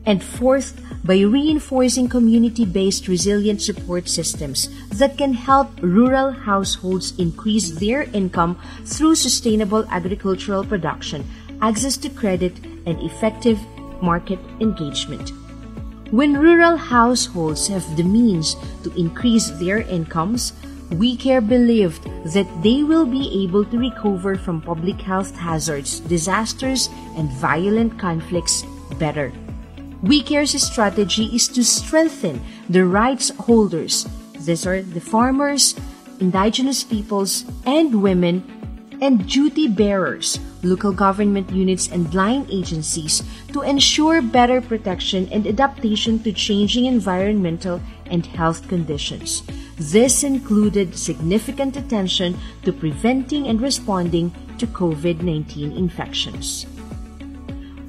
And 0.07 0.25
fourth, 0.25 0.81
by 1.05 1.21
reinforcing 1.21 2.09
community-based 2.09 3.09
resilient 3.09 3.63
support 3.63 4.09
systems 4.09 4.69
that 4.91 5.19
can 5.19 5.35
help 5.35 5.71
rural 5.83 6.33
households 6.33 7.13
increase 7.19 7.79
their 7.79 8.05
income 8.13 8.59
through 8.85 9.15
sustainable 9.15 9.85
agricultural 9.91 10.65
production, 10.65 11.25
access 11.63 11.97
to 11.99 12.09
credit, 12.09 12.57
and 12.87 13.01
effective 13.01 13.59
market 14.03 14.39
engagement. 14.61 15.33
When 16.11 16.37
rural 16.37 16.77
households 16.77 17.69
have 17.69 17.85
the 17.97 18.03
means 18.03 18.57
to 18.83 18.93
increase 18.99 19.51
their 19.61 19.81
incomes, 19.83 20.53
We 20.91 21.15
Care 21.17 21.41
believed 21.41 22.03
that 22.35 22.51
they 22.65 22.83
will 22.83 23.07
be 23.07 23.45
able 23.47 23.65
to 23.67 23.79
recover 23.79 24.35
from 24.35 24.61
public 24.61 25.01
health 25.01 25.37
hazards, 25.37 26.01
disasters, 26.01 26.91
and 27.17 27.31
violent 27.39 27.97
conflicts 27.97 28.65
better. 28.99 29.31
WeCare's 30.03 30.57
strategy 30.63 31.27
is 31.27 31.47
to 31.49 31.63
strengthen 31.63 32.41
the 32.71 32.87
rights 32.87 33.29
holders 33.37 34.09
These 34.41 34.65
are 34.65 34.81
the 34.81 35.01
farmers, 35.01 35.77
indigenous 36.21 36.83
peoples, 36.83 37.45
and 37.67 38.01
women, 38.01 38.41
and 39.03 39.29
duty 39.29 39.69
bearers, 39.69 40.41
local 40.63 40.93
government 40.93 41.51
units, 41.51 41.93
and 41.93 42.09
line 42.15 42.47
agencies 42.49 43.23
to 43.53 43.61
ensure 43.61 44.23
better 44.23 44.65
protection 44.65 45.29
and 45.29 45.47
adaptation 45.47 46.19
to 46.25 46.33
changing 46.33 46.87
environmental 46.87 47.81
and 48.07 48.25
health 48.25 48.69
conditions. 48.69 49.45
This 49.77 50.25
included 50.25 50.97
significant 50.97 51.77
attention 51.77 52.41
to 52.65 52.73
preventing 52.73 53.49
and 53.49 53.61
responding 53.61 54.33
to 54.57 54.67
COVID 54.67 55.21
19 55.21 55.73
infections. 55.73 56.65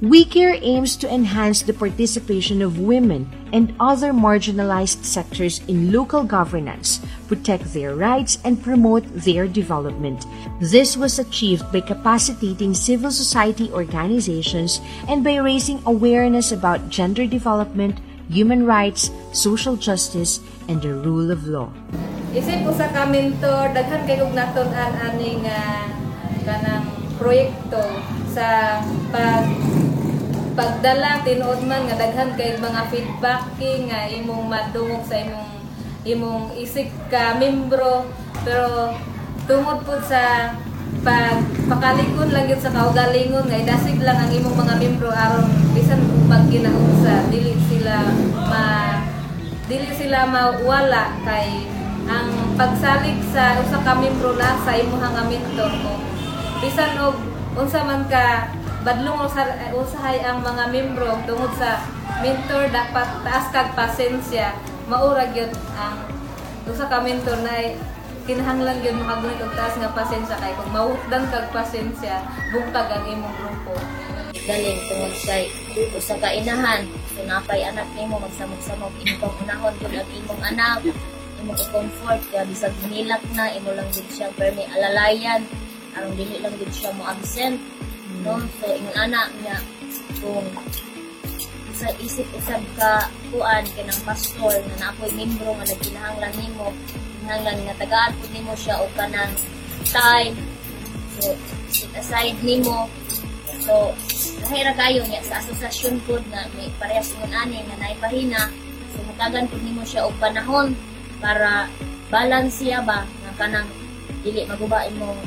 WeCare 0.02 0.58
aims 0.66 0.98
to 0.98 1.06
enhance 1.06 1.62
the 1.62 1.72
participation 1.72 2.58
of 2.58 2.82
women 2.82 3.30
and 3.54 3.70
other 3.78 4.10
marginalized 4.10 5.06
sectors 5.06 5.62
in 5.70 5.94
local 5.94 6.24
governance, 6.26 6.98
protect 7.28 7.70
their 7.70 7.94
rights, 7.94 8.42
and 8.42 8.58
promote 8.58 9.06
their 9.14 9.46
development. 9.46 10.26
This 10.58 10.96
was 10.96 11.22
achieved 11.22 11.70
by 11.70 11.86
capacitating 11.86 12.74
civil 12.74 13.12
society 13.12 13.70
organizations 13.70 14.82
and 15.06 15.22
by 15.22 15.36
raising 15.38 15.78
awareness 15.86 16.50
about 16.50 16.90
gender 16.90 17.24
development, 17.24 18.02
human 18.28 18.66
rights, 18.66 19.14
social 19.30 19.76
justice, 19.76 20.40
and 20.66 20.82
the 20.82 20.98
rule 20.98 21.30
of 21.30 21.46
law. 21.46 21.70
Isip 22.34 22.66
ko 22.66 22.74
sa 22.74 22.90
kamintor, 22.90 23.70
daghan 23.70 24.02
kay 24.02 24.18
natun-an 24.18 24.98
aning 24.98 25.46
uh, 25.46 26.82
proyekto 27.22 27.86
sa 28.34 28.82
pag 29.14 29.71
pagdala 30.52 31.24
tinuod 31.24 31.64
man 31.64 31.88
nga 31.88 31.96
daghan 31.96 32.36
kay 32.36 32.60
mga 32.60 32.82
feedbacking 32.92 33.88
nga 33.88 34.08
imong 34.08 34.44
madungog 34.48 35.04
sa 35.08 35.16
imong 35.20 35.52
imong 36.04 36.52
isig 36.58 36.92
ka 37.08 37.40
membro. 37.40 38.08
Pero 38.44 38.92
tungod 39.48 39.84
po 39.86 39.96
sa 40.04 40.52
pag 41.00 41.40
pakalikon 41.66 42.30
lang 42.30 42.46
yun 42.46 42.60
sa 42.60 42.68
kaugalingon 42.68 43.48
nga 43.48 43.58
idasig 43.64 43.96
lang 44.04 44.20
ang 44.20 44.30
imong 44.30 44.54
mga 44.54 44.76
membro 44.76 45.08
aron 45.08 45.48
bisan 45.72 45.98
pag 46.28 46.44
kinaunsa 46.52 47.32
dili 47.32 47.56
sila 47.72 48.12
ma 48.52 49.00
dili 49.66 49.88
sila 49.96 50.28
mawala 50.28 51.16
kay 51.24 51.64
ang 52.04 52.28
pagsalig 52.60 53.18
sa 53.32 53.56
usa 53.56 53.80
ka 53.80 53.96
membro 53.96 54.36
na 54.36 54.52
sa 54.60 54.76
imong 54.76 55.00
mo 55.00 55.94
bisan 56.60 56.92
og 57.00 57.16
unsa 57.56 57.82
man 57.88 58.04
ka 58.06 58.52
badlong 58.82 59.30
usahay 59.78 60.18
ang 60.26 60.42
mga 60.42 60.64
membro 60.74 61.14
tungod 61.22 61.54
sa 61.54 61.86
mentor 62.18 62.66
dapat 62.74 63.08
taas 63.22 63.46
kag 63.54 63.70
pasensya. 63.78 64.58
Maura 64.90 65.30
gyud 65.30 65.54
ang 65.78 66.02
usa 66.66 66.90
ka 66.90 66.98
mentor 66.98 67.38
na 67.46 67.78
kinahanglan 68.26 68.82
gyud 68.82 68.98
makagunit 68.98 69.38
og 69.38 69.54
taas 69.54 69.78
nga 69.78 69.94
pasensya 69.94 70.34
kay 70.42 70.54
kung 70.58 70.74
mawutdan 70.74 71.24
kag 71.30 71.46
pasensya 71.54 72.26
bungkag 72.50 72.90
ang 72.90 73.06
imong 73.06 73.34
grupo. 73.38 73.78
Galing 74.42 74.82
tungod 74.90 75.14
sa 75.14 75.38
usa 75.94 76.14
ka 76.18 76.28
inahan 76.34 76.82
so 77.14 77.22
napay 77.22 77.62
anak 77.62 77.86
nimo 77.94 78.18
magsamog-samog 78.18 78.90
imong 78.98 79.36
unahon 79.46 79.74
gyud 79.78 79.94
ang 79.94 80.10
imong 80.10 80.42
anak 80.42 80.82
imo 81.42 81.54
ko 81.58 81.64
comfort 81.74 82.22
kaya 82.30 82.46
bisag 82.46 82.74
hinilak 82.86 83.22
na 83.34 83.50
imo 83.54 83.74
lang 83.74 83.86
gid 83.90 84.06
siya 84.10 84.30
permi 84.34 84.62
alalayan 84.70 85.42
aron 85.98 86.14
dili 86.14 86.38
lang 86.38 86.54
gid 86.58 86.70
siya 86.70 86.94
mo 86.94 87.02
absent 87.06 87.58
no 88.22 88.38
so 88.62 88.66
ingon 88.70 88.96
ana 88.96 89.30
niya 89.42 89.58
kung 90.22 90.46
sa 91.74 91.90
isip 91.98 92.26
usab 92.38 92.62
ka 92.78 93.10
kuan 93.34 93.66
kanang 93.74 94.02
pastor 94.06 94.54
na 94.70 94.74
naapoy 94.78 95.10
membro 95.18 95.50
nga 95.58 95.66
nagkinahanglan 95.66 96.34
nimo 96.38 96.70
kinahanglan 97.18 97.58
nga 97.66 97.74
tagaan 97.82 98.12
pud 98.22 98.30
nimo 98.30 98.52
siya 98.54 98.78
o 98.78 98.86
kanang 98.94 99.34
time 99.90 100.38
so 101.18 101.34
sit 101.72 101.90
aside 101.96 102.38
nimo. 102.44 102.86
So 103.62 103.94
lahira 104.46 104.74
kayo 104.74 105.02
niya 105.06 105.22
sa 105.24 105.40
asosasyon 105.40 106.02
pod 106.06 106.22
na 106.30 106.46
may 106.54 106.68
parehas 106.76 107.10
ngon 107.16 107.32
ani 107.32 107.64
nga 107.66 107.76
naipahina. 107.80 108.42
So 108.92 109.02
matagan 109.08 109.48
pud 109.50 109.62
nimo 109.64 109.82
siya 109.82 110.06
og 110.06 110.14
panahon 110.22 110.76
para 111.18 111.66
balance 112.12 112.60
siya 112.60 112.84
ba 112.84 113.02
nga 113.06 113.32
kanang 113.40 113.70
dili 114.22 114.46
maguba 114.46 114.86
imong 114.86 115.18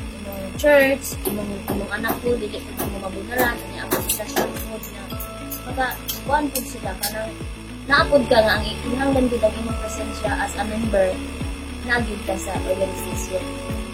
church, 0.56 1.20
imong 1.28 1.52
imong 1.68 1.92
anak 1.92 2.16
ko 2.24 2.32
dili 2.32 2.56
ko 2.56 2.84
mo 2.88 3.08
mabunaran 3.08 3.56
ani 3.60 3.76
ang 3.76 3.92
sitwasyon 3.92 4.48
mo 4.72 4.76
na 4.80 5.02
maka 5.68 5.86
kuan 6.24 6.44
pud 6.48 6.64
sila 6.64 6.92
kanang 7.04 7.32
naapod 7.84 8.24
ka 8.26 8.40
nga 8.40 8.58
ang 8.58 8.64
kinahanglan 8.80 9.28
gid 9.28 9.44
ang 9.44 9.54
imong 9.60 9.78
presensya 9.84 10.32
as 10.40 10.52
a 10.56 10.64
member 10.64 11.12
nagid 11.86 12.20
ka 12.26 12.34
sa 12.34 12.56
organization. 12.66 13.44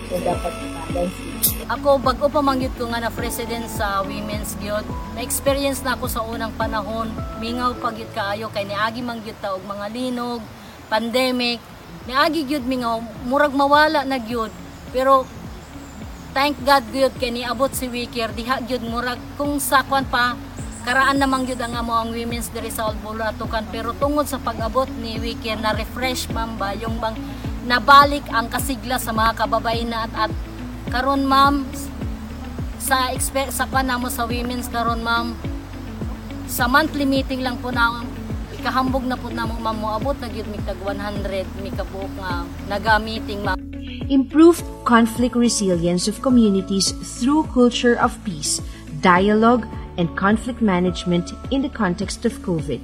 So 0.09 0.17
dapat 0.25 0.53
ka 0.53 1.03
Ako, 1.73 2.01
bago 2.01 2.27
pa 2.29 2.41
mangyod 2.41 2.73
ko 2.77 2.89
nga 2.89 3.01
na 3.01 3.13
president 3.13 3.69
sa 3.69 4.05
Women's 4.05 4.57
Guild, 4.61 4.85
na-experience 5.17 5.81
na 5.85 5.97
ako 5.97 6.07
sa 6.09 6.25
unang 6.25 6.53
panahon, 6.57 7.13
mingaw 7.41 7.77
pagyud 7.77 8.09
kaayo 8.17 8.49
kay 8.53 8.65
niagi 8.65 9.05
mangyod 9.05 9.37
ta 9.41 9.53
og 9.57 9.65
mga 9.65 9.93
linog, 9.93 10.41
pandemic, 10.89 11.61
niagi 12.09 12.45
gyud 12.49 12.65
mingaw, 12.65 13.01
murag 13.29 13.53
mawala 13.53 14.05
na 14.05 14.21
gyud. 14.21 14.53
Pero 14.93 15.25
thank 16.33 16.57
God 16.65 16.85
gyud 16.93 17.13
kay 17.21 17.29
niabot 17.29 17.69
si 17.77 17.87
Wiker 17.93 18.33
diha 18.33 18.65
gyud 18.65 18.85
murag 18.89 19.21
kung 19.37 19.61
sa 19.61 19.85
kwan 19.85 20.09
pa 20.09 20.33
karaan 20.83 21.21
namang 21.21 21.45
gyud 21.45 21.61
ang 21.61 21.77
amo 21.77 21.93
ang 21.93 22.11
women's 22.11 22.49
diri 22.51 22.73
sa 22.73 22.91
Bulatukan 23.05 23.69
pero 23.69 23.93
tungod 24.01 24.27
sa 24.27 24.41
pag-abot 24.41 24.89
ni 24.99 25.21
Wiker 25.21 25.61
na 25.61 25.77
refresh 25.77 26.27
ma'am 26.33 26.57
ba 26.57 26.73
yung 26.73 26.99
bang 26.99 27.15
nabalik 27.69 28.25
ang 28.33 28.49
kasigla 28.49 28.97
sa 28.97 29.13
mga 29.15 29.45
kababayan 29.45 29.93
na 29.93 30.09
at, 30.09 30.13
at 30.27 30.33
karon 30.89 31.29
ma'am 31.29 31.69
sa 32.83 33.15
expect 33.15 33.55
sa 33.55 33.69
kwan 33.69 33.93
sa 34.11 34.27
women's 34.27 34.67
karon 34.73 35.05
ma'am 35.05 35.37
sa 36.49 36.67
monthly 36.67 37.07
meeting 37.07 37.45
lang 37.45 37.61
po 37.61 37.71
na 37.71 38.03
kahambog 38.63 39.05
na 39.07 39.19
po 39.21 39.29
na 39.29 39.45
mo 39.45 39.61
ma'am 39.61 39.79
moabot 39.79 40.17
na 40.17 40.33
gyud 40.33 40.49
mig 40.49 40.65
tag 40.65 40.81
100 40.81 41.23
mi 41.61 41.71
kabuok 41.71 42.13
nga 42.19 42.43
naga 42.67 42.97
meeting 42.99 43.45
ma'am 43.47 43.62
improved 44.13 44.61
conflict 44.85 45.33
resilience 45.33 46.05
of 46.05 46.21
communities 46.21 46.93
through 47.17 47.49
culture 47.49 47.97
of 47.97 48.13
peace, 48.29 48.61
dialogue, 49.01 49.65
and 49.97 50.13
conflict 50.21 50.61
management 50.61 51.33
in 51.49 51.65
the 51.65 51.73
context 51.73 52.29
of 52.29 52.37
COVID. 52.45 52.81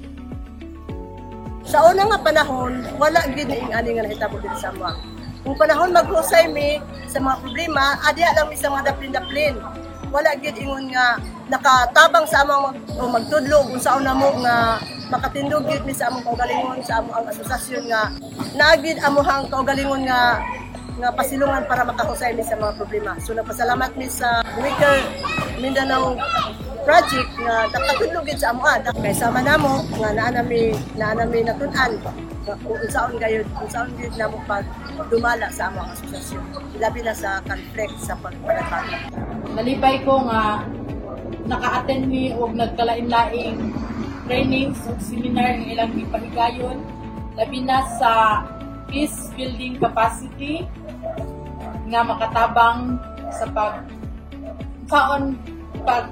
Sa 1.68 1.84
una 1.92 2.08
nga 2.08 2.18
panahon, 2.24 2.80
wala 2.96 3.20
gid 3.36 3.52
ing 3.52 3.76
ani 3.76 4.00
nga 4.00 4.08
nahitabo 4.08 4.40
dito 4.40 4.56
sa 4.56 4.72
mga. 4.72 4.96
Kung 5.44 5.56
panahon 5.60 5.92
maghusay 5.92 6.48
mi 6.48 6.80
sa 7.04 7.20
mga 7.20 7.44
problema, 7.44 8.00
adya 8.08 8.32
lang 8.32 8.48
mi 8.48 8.56
sa 8.56 8.72
mga 8.72 8.88
daplin-daplin. 8.88 9.60
Wala 10.08 10.32
gid 10.40 10.56
ingon 10.56 10.88
nga 10.88 11.20
nakatabang 11.52 12.24
sa 12.24 12.40
among 12.40 12.72
o 12.96 13.04
magtudlo 13.12 13.68
kung 13.68 13.80
sa 13.80 14.00
una 14.00 14.16
mo 14.16 14.32
nga 14.40 14.80
makatindog 15.12 15.68
gid 15.68 15.84
mi 15.84 15.92
sa 15.92 16.08
among 16.08 16.24
kaugalingon 16.24 16.80
sa 16.80 17.04
among 17.04 17.28
asosasyon 17.28 17.84
nga 17.92 18.12
naagid 18.56 18.96
amuhang 19.04 19.44
kaugalingon 19.52 20.08
nga 20.08 20.40
nga 20.98 21.14
pasilungan 21.14 21.62
para 21.70 21.86
makahusay 21.86 22.34
mi 22.34 22.42
sa 22.42 22.58
mga 22.58 22.74
problema. 22.74 23.14
So 23.22 23.30
nagpasalamat 23.32 23.94
mi 23.94 24.10
sa 24.10 24.42
Wicker 24.58 24.98
Mindanao 25.62 26.18
project 26.82 27.30
nga 27.38 27.68
nakatulog 27.70 28.26
sa 28.34 28.50
amo 28.50 28.62
ah 28.64 28.78
kay 28.80 29.14
sama 29.14 29.44
namo 29.44 29.86
nga 30.00 30.10
naa 30.10 30.30
nami 30.34 30.74
naa 30.98 31.14
nami 31.14 31.46
natun-an. 31.46 32.02
Unsaon 32.64 33.20
gayud 33.20 33.46
unsaon 33.60 33.92
gyud 33.94 34.14
namo 34.18 34.40
pag 34.48 34.64
dumala 35.06 35.46
sa 35.54 35.70
among 35.70 35.86
asosasyon. 35.94 36.42
Labi 36.82 37.00
na 37.06 37.14
sa 37.14 37.38
conflict 37.46 37.96
sa 38.02 38.18
pagpanatag. 38.18 39.12
Malipay 39.54 40.02
ko 40.02 40.26
nga 40.26 40.66
naka-attend 41.48 42.08
mi 42.10 42.34
og 42.34 42.56
nagkalain-laing 42.58 43.72
trainings 44.26 44.80
ug 44.88 44.98
seminar 44.98 45.54
nga 45.60 45.66
ilang 45.68 45.92
gipahigayon. 45.94 46.78
Labi 47.38 47.58
na 47.62 47.84
sa 48.00 48.10
peace 48.88 49.28
building 49.36 49.76
capacity 49.76 50.64
nga 51.88 52.00
makatabang 52.04 53.00
sa 53.32 53.44
pag 53.52 53.84
kaon 54.88 55.36
pag 55.84 56.08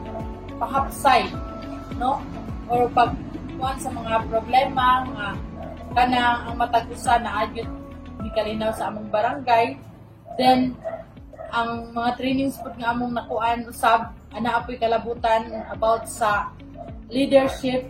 pahapsay 0.57 1.29
no? 1.97 2.21
Or 2.67 2.91
pag 2.93 3.15
kuan 3.57 3.79
sa 3.81 3.89
mga 3.89 4.29
problema 4.29 5.05
nga 5.17 5.29
kana 5.97 6.45
ang 6.45 6.61
matag-usa 6.61 7.17
na 7.25 7.45
agyud 7.45 7.69
ni 8.21 8.29
kalinaw 8.37 8.69
sa 8.77 8.93
among 8.93 9.09
barangay 9.09 9.81
then 10.37 10.77
ang 11.49 11.89
mga 11.97 12.21
trainings 12.21 12.61
pud 12.61 12.77
nga 12.77 12.93
among 12.93 13.17
nakuan 13.17 13.65
usab 13.65 14.13
ana 14.37 14.61
apoy 14.61 14.77
kalabutan 14.77 15.49
about 15.73 16.05
sa 16.05 16.53
leadership 17.09 17.89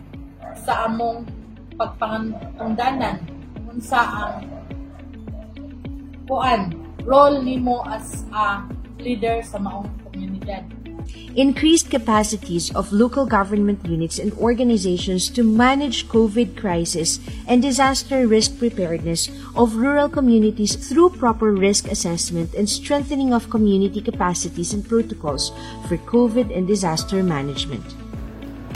sa 0.55 0.87
among 0.87 1.27
pagpangutungdanan 1.75 3.19
unsa 3.67 3.99
ang 3.99 4.33
kuan 6.23 6.71
role 7.07 7.39
nimo 7.39 7.87
as 7.87 8.27
a 8.35 8.67
leader 8.99 9.39
sa 9.39 9.55
maong 9.55 9.87
komunidad 10.03 10.67
increased 11.37 11.93
capacities 11.93 12.73
of 12.73 12.91
local 12.91 13.25
government 13.25 13.85
units 13.85 14.17
and 14.17 14.33
organizations 14.41 15.29
to 15.29 15.45
manage 15.45 16.09
COVID 16.09 16.57
crisis 16.57 17.21
and 17.47 17.61
disaster 17.61 18.27
risk 18.27 18.57
preparedness 18.57 19.29
of 19.55 19.77
rural 19.77 20.09
communities 20.09 20.75
through 20.75 21.13
proper 21.15 21.53
risk 21.53 21.87
assessment 21.87 22.53
and 22.57 22.67
strengthening 22.67 23.33
of 23.33 23.49
community 23.53 24.01
capacities 24.01 24.73
and 24.73 24.81
protocols 24.81 25.53
for 25.87 25.97
COVID 26.09 26.49
and 26.49 26.67
disaster 26.67 27.21
management. 27.21 27.85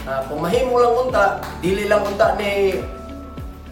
Uh, 0.05 0.21
kung 0.29 0.41
mahimo 0.45 0.82
lang 0.82 0.93
unta, 1.09 1.25
dili 1.61 1.89
lang 1.89 2.05
unta 2.05 2.38
ni 2.38 2.77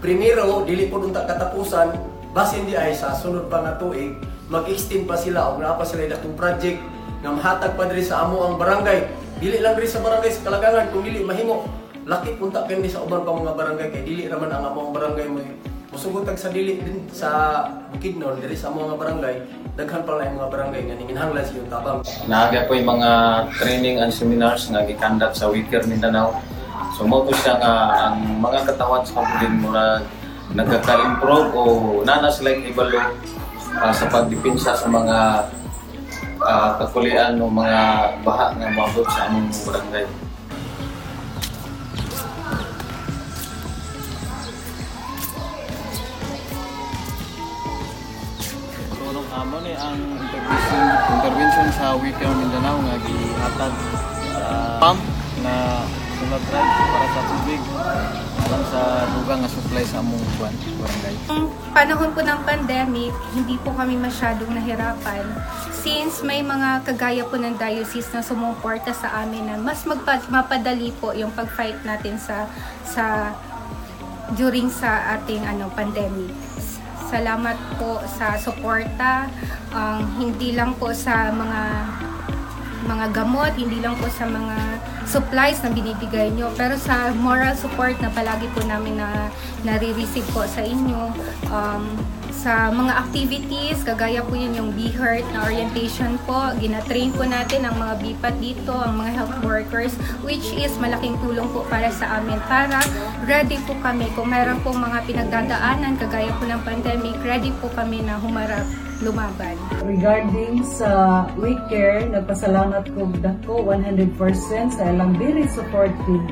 primero, 0.02 0.66
dili 0.66 0.90
po 0.90 0.98
unta 0.98 1.26
katapusan, 1.26 1.94
basin 2.34 2.66
di 2.66 2.74
ay 2.74 2.94
sa 2.94 3.14
sunod 3.14 3.50
pa 3.50 3.62
nga 3.66 3.74
tuig, 3.78 4.18
mag-extend 4.50 5.06
pa 5.06 5.16
sila 5.16 5.54
o 5.54 5.62
nga 5.62 5.78
pa 5.78 5.86
sila 5.86 6.10
dakong 6.10 6.34
project 6.34 6.82
nga 7.22 7.30
mahatag 7.30 7.78
pa 7.78 7.86
diri 7.86 8.04
sa 8.04 8.26
amo 8.26 8.42
ang 8.44 8.58
barangay. 8.58 9.06
Dili 9.40 9.62
lang 9.62 9.78
diri 9.78 9.88
sa 9.88 10.02
barangay 10.02 10.30
sa 10.34 10.50
Kalagangan 10.50 10.90
kung 10.92 11.06
dili 11.06 11.22
mahimo. 11.24 11.70
Laki 12.10 12.42
punta 12.42 12.66
kani 12.66 12.90
sa 12.90 13.06
uban 13.06 13.22
pa 13.22 13.32
mga 13.32 13.54
barangay 13.54 13.88
kay 13.94 14.04
dili 14.04 14.26
raman 14.26 14.50
ang 14.50 14.74
among 14.74 14.90
barangay 14.90 15.30
mo 15.30 15.40
musugotag 15.90 16.38
sa 16.38 16.54
dili 16.54 16.82
din 16.82 17.06
sa 17.10 17.30
Bukidnon 17.94 18.38
diri 18.42 18.54
sa 18.54 18.70
mga 18.70 18.98
barangay 18.98 19.36
daghan 19.74 20.06
pa 20.06 20.18
lang 20.18 20.38
mga 20.38 20.50
barangay 20.54 20.82
nga 20.86 20.96
ninginhanglan 20.98 21.46
sa 21.46 21.54
iyong 21.54 21.70
tabang. 21.70 22.00
Naaga 22.26 22.66
po 22.66 22.74
yung 22.74 22.90
mga 22.98 23.10
training 23.58 23.98
and 24.02 24.14
seminars 24.14 24.66
nga 24.70 24.86
gikandak 24.86 25.34
sa 25.38 25.50
Wicker 25.50 25.86
Mindanao. 25.86 26.42
So 26.98 27.06
mo 27.06 27.22
po 27.26 27.34
siya 27.38 27.58
nga 27.62 27.74
ang 28.10 28.42
mga 28.42 28.70
katawan 28.74 29.06
sa 29.06 29.22
kapulin 29.22 29.56
mo 29.62 29.70
na 29.74 30.02
nagkaka-improve 30.58 31.50
o 31.54 31.62
nana 32.02 32.30
sila 32.34 32.58
ibalo 32.58 32.98
uh, 33.78 33.94
sa 33.94 34.06
pagdipinsa 34.10 34.74
sa 34.74 34.88
mga 34.90 35.18
uh, 36.42 36.70
kakulian 36.82 37.38
o 37.38 37.52
mga 37.52 37.82
baha 38.26 38.56
nga 38.58 38.68
mabot 38.74 39.06
sa 39.12 39.30
among 39.30 39.52
barangay. 39.54 40.06
Nung 49.10 49.30
amo 49.34 49.58
ni 49.66 49.74
ang 49.74 49.98
intervention 50.22 50.84
intervention 51.18 51.68
sa 51.74 51.98
Weekend 51.98 52.36
Mindanao 52.38 52.78
nga 52.78 52.96
gihatag 53.02 53.74
sa 54.38 54.46
pump 54.78 55.02
na 55.42 55.54
sunod 56.20 56.44
drive 56.52 56.74
para 56.92 57.08
sa 57.16 57.22
tubig. 57.32 57.62
Alam 58.50 58.62
sa 58.68 58.82
dugang 59.16 59.42
supply 59.48 59.84
sa 59.88 60.04
among 60.04 60.24
buwan 60.36 60.56
panahon 61.72 62.12
po 62.12 62.20
ng 62.20 62.40
pandemic, 62.44 63.16
hindi 63.32 63.56
po 63.64 63.72
kami 63.72 63.96
masyadong 63.96 64.52
nahirapan. 64.52 65.24
Since 65.80 66.28
may 66.28 66.44
mga 66.44 66.84
kagaya 66.84 67.24
po 67.24 67.40
ng 67.40 67.56
diocese 67.56 68.12
na 68.12 68.20
sumuporta 68.20 68.92
sa 68.92 69.24
amin 69.24 69.48
na 69.48 69.56
mas 69.56 69.88
magpa- 69.88 70.28
mapadali 70.28 70.92
po 71.00 71.16
yung 71.16 71.32
pag-fight 71.32 71.80
natin 71.88 72.20
sa 72.20 72.52
sa 72.84 73.32
during 74.36 74.68
sa 74.68 75.16
ating 75.16 75.40
ano 75.48 75.72
pandemic. 75.72 76.36
Salamat 77.08 77.56
po 77.80 78.04
sa 78.20 78.36
suporta, 78.36 79.32
um, 79.72 80.04
hindi 80.20 80.52
lang 80.52 80.76
po 80.76 80.92
sa 80.92 81.32
mga 81.32 81.62
mga 82.92 83.06
gamot, 83.16 83.56
hindi 83.56 83.80
lang 83.80 83.96
po 83.96 84.12
sa 84.12 84.28
mga 84.28 84.58
supplies 85.10 85.58
na 85.66 85.74
binibigay 85.74 86.30
nyo, 86.30 86.54
pero 86.54 86.78
sa 86.78 87.10
moral 87.18 87.58
support 87.58 87.98
na 87.98 88.14
palagi 88.14 88.46
po 88.54 88.62
namin 88.70 89.02
na 89.02 89.34
nare-receive 89.66 90.26
po 90.30 90.46
sa 90.46 90.62
inyo. 90.62 91.10
Um, 91.50 91.98
sa 92.40 92.72
mga 92.72 92.94
activities, 93.04 93.84
kagaya 93.84 94.24
po 94.24 94.32
yun 94.32 94.56
yung 94.56 94.72
Be 94.72 94.88
Heart 94.96 95.28
na 95.36 95.44
orientation 95.44 96.16
po, 96.24 96.56
gina-train 96.56 97.12
po 97.12 97.28
natin 97.28 97.68
ang 97.68 97.76
mga 97.76 98.00
BPAT 98.00 98.36
dito, 98.40 98.72
ang 98.72 98.96
mga 98.96 99.12
health 99.12 99.38
workers, 99.44 99.92
which 100.24 100.56
is 100.56 100.72
malaking 100.80 101.20
tulong 101.20 101.52
po 101.52 101.68
para 101.68 101.92
sa 101.92 102.22
amin 102.22 102.40
para 102.48 102.80
ready 103.28 103.60
po 103.68 103.76
kami 103.84 104.08
kung 104.16 104.32
meron 104.32 104.62
po 104.64 104.72
mga 104.72 105.04
pinagdadaanan, 105.04 106.00
kagaya 106.00 106.32
po 106.40 106.48
ng 106.48 106.62
pandemic, 106.64 107.18
ready 107.28 107.52
po 107.60 107.68
kami 107.76 108.00
na 108.08 108.16
humarap 108.16 108.64
lumaban. 109.00 109.56
Regarding 109.84 110.64
sa 110.64 111.24
week 111.40 111.60
care, 111.72 112.04
nagpasalamat 112.08 112.88
ko 112.92 113.08
dako 113.24 113.54
100% 113.64 114.76
sa 114.76 114.84
ilang 114.92 115.16
very 115.16 115.48
supportive 115.48 116.26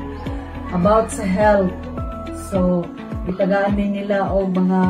about 0.76 1.08
sa 1.08 1.24
health. 1.24 1.72
So, 2.52 2.84
itagaan 3.28 3.76
din 3.76 4.04
nila 4.04 4.28
og 4.32 4.52
mga 4.56 4.80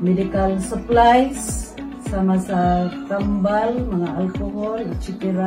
medical 0.00 0.56
supplies 0.60 1.68
sama 2.08 2.40
sa 2.40 2.88
tambal, 3.08 3.84
mga 3.84 4.08
alcohol, 4.16 4.80
etc. 4.80 5.44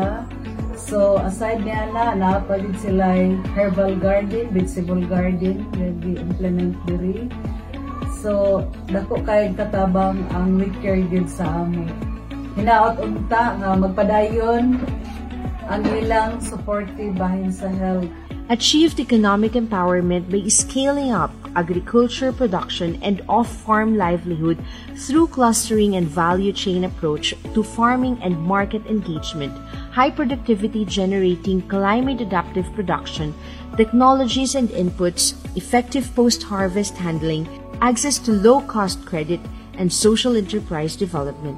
So, 0.78 1.18
aside 1.22 1.66
niya 1.66 1.89
na, 1.93 2.14
naapagid 2.14 2.78
sila 2.82 3.18
herbal 3.58 3.97
garden, 3.97 4.49
vegetable 4.54 5.02
garden, 5.10 5.66
ready 5.78 6.22
implement 6.22 6.78
diri. 6.86 7.26
So, 8.20 8.66
dako 8.91 9.24
kay 9.24 9.55
katabang 9.55 10.28
ang 10.36 10.59
week 10.59 10.76
care 10.84 10.99
gyud 10.99 11.32
sa 11.32 11.64
amo. 11.64 11.88
Hinaot 12.59 12.99
unta 12.99 13.55
nga 13.55 13.70
magpadayon 13.80 14.76
ang 15.72 15.84
ilang 15.95 16.43
supportive 16.43 17.16
bahin 17.16 17.47
sa 17.47 17.72
health. 17.72 18.12
achieved 18.51 18.99
economic 18.99 19.53
empowerment 19.53 20.30
by 20.30 20.45
scaling 20.49 21.09
up 21.09 21.32
agriculture 21.55 22.34
production 22.34 22.99
and 23.01 23.22
off-farm 23.30 23.95
livelihood 23.95 24.59
through 24.95 25.26
clustering 25.28 25.95
and 25.95 26.05
value 26.07 26.51
chain 26.51 26.84
approach 26.84 27.34
to 27.53 27.64
farming 27.64 28.18
and 28.22 28.38
market 28.39 28.86
engagement, 28.88 29.55
high 29.91 30.12
productivity 30.12 30.84
generating 30.84 31.62
climate 31.70 32.20
adaptive 32.20 32.68
production, 32.74 33.34
technologies 33.78 34.55
and 34.55 34.68
inputs, 34.70 35.36
effective 35.55 36.14
post-harvest 36.14 36.97
handling, 36.97 37.47
access 37.82 38.21
to 38.21 38.32
low-cost 38.32 39.01
credit, 39.09 39.41
and 39.82 39.89
social 39.89 40.38
enterprise 40.38 40.93
development. 40.93 41.57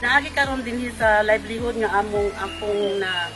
Naagi 0.00 0.32
karon 0.32 0.64
din 0.64 0.88
sa 0.96 1.20
livelihood 1.20 1.76
nga 1.76 2.00
among 2.00 2.32
akong 2.40 2.96
na 2.96 3.28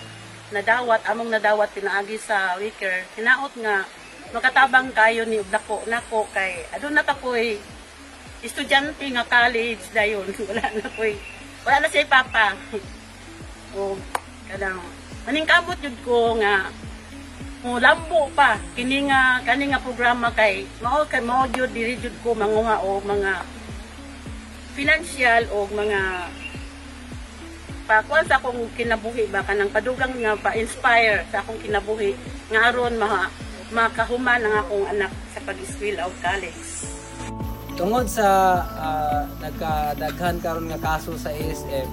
nadawat 0.48 1.04
among 1.12 1.28
nadawat 1.28 1.68
pinaagi 1.76 2.16
sa 2.16 2.56
Wicker. 2.56 3.04
Hinaot 3.20 3.52
nga 3.60 3.84
makatabang 4.32 4.88
kayo 4.96 5.28
ni 5.28 5.44
dako 5.52 5.84
nako 5.84 6.24
kay 6.32 6.64
adun 6.72 6.96
na 6.96 7.04
ta 7.04 7.12
koy 7.12 7.60
estudyante 8.40 9.04
nga 9.12 9.28
college 9.28 9.84
dayon. 9.92 10.24
Wala 10.48 10.64
na 10.72 10.88
koy 10.96 11.12
wala 11.68 11.84
na 11.84 11.88
siya 11.92 12.08
papa. 12.08 12.56
O 13.74 13.98
kadang 14.46 14.78
maningkamot 15.26 15.74
jud 15.82 15.98
ko 16.06 16.38
nga 16.38 16.70
mo 17.64 17.80
lambo 17.80 18.28
pa 18.36 18.60
kini 18.76 19.08
nga 19.08 19.40
kani 19.40 19.72
nga 19.72 19.80
programa 19.80 20.28
kay 20.36 20.68
mao 20.84 21.00
kay 21.08 21.24
mao 21.24 21.48
jud 21.48 21.72
diri 21.72 21.96
jud 21.96 22.12
ko 22.20 22.36
manguha 22.36 22.76
o 22.84 23.00
mga 23.00 23.40
financial 24.76 25.42
o 25.48 25.64
mga 25.72 26.28
pakuan 27.88 28.24
sa 28.28 28.36
akong 28.36 28.68
kinabuhi 28.76 29.24
ba 29.32 29.40
kanang 29.48 29.72
padugang 29.72 30.12
nga 30.20 30.36
pa-inspire 30.36 31.24
sa 31.32 31.40
akong 31.40 31.56
kinabuhi 31.64 32.12
nga 32.52 32.68
aron 32.68 33.00
ma 33.00 33.32
makahuman 33.72 34.44
ang 34.44 34.54
akong 34.60 34.86
anak 34.92 35.12
sa 35.32 35.40
pag-eskwela 35.42 36.04
o 36.04 36.12
college. 36.20 36.84
Tungod 37.74 38.06
sa 38.06 38.60
uh, 38.76 39.26
nagkadaghan 39.40 40.38
karon 40.38 40.68
nga 40.70 40.78
kaso 40.78 41.16
sa 41.18 41.32
ASF, 41.32 41.88